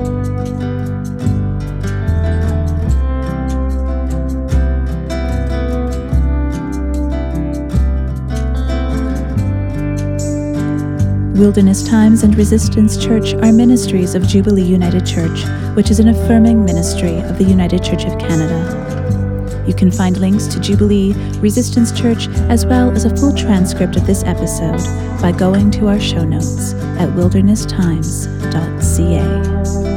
Wilderness 11.42 11.82
Times 11.82 12.22
and 12.22 12.38
Resistance 12.38 13.04
Church 13.04 13.34
are 13.34 13.52
ministries 13.52 14.14
of 14.14 14.28
Jubilee 14.28 14.62
United 14.62 15.08
Church, 15.08 15.44
which 15.76 15.90
is 15.90 16.00
an 16.00 16.10
affirming 16.10 16.64
ministry 16.64 17.18
of 17.18 17.40
the 17.40 17.44
United 17.44 17.84
Church 17.84 18.06
of 18.06 18.20
Canada. 18.20 19.66
You 19.68 19.74
can 19.74 19.90
find 19.90 20.18
links 20.18 20.46
to 20.46 20.60
Jubilee, 20.60 21.14
Resistance 21.40 21.92
Church, 22.00 22.28
as 22.52 22.68
well 22.68 22.92
as 22.92 23.06
a 23.06 23.18
full 23.18 23.34
transcript 23.34 23.96
of 23.96 24.06
this 24.06 24.24
episode 24.24 24.84
by 25.20 25.32
going 25.32 25.72
to 25.72 25.88
our 25.88 26.00
show 26.00 26.24
notes 26.24 26.76
at 27.00 27.10
wildernesstimes.ca. 27.10 29.91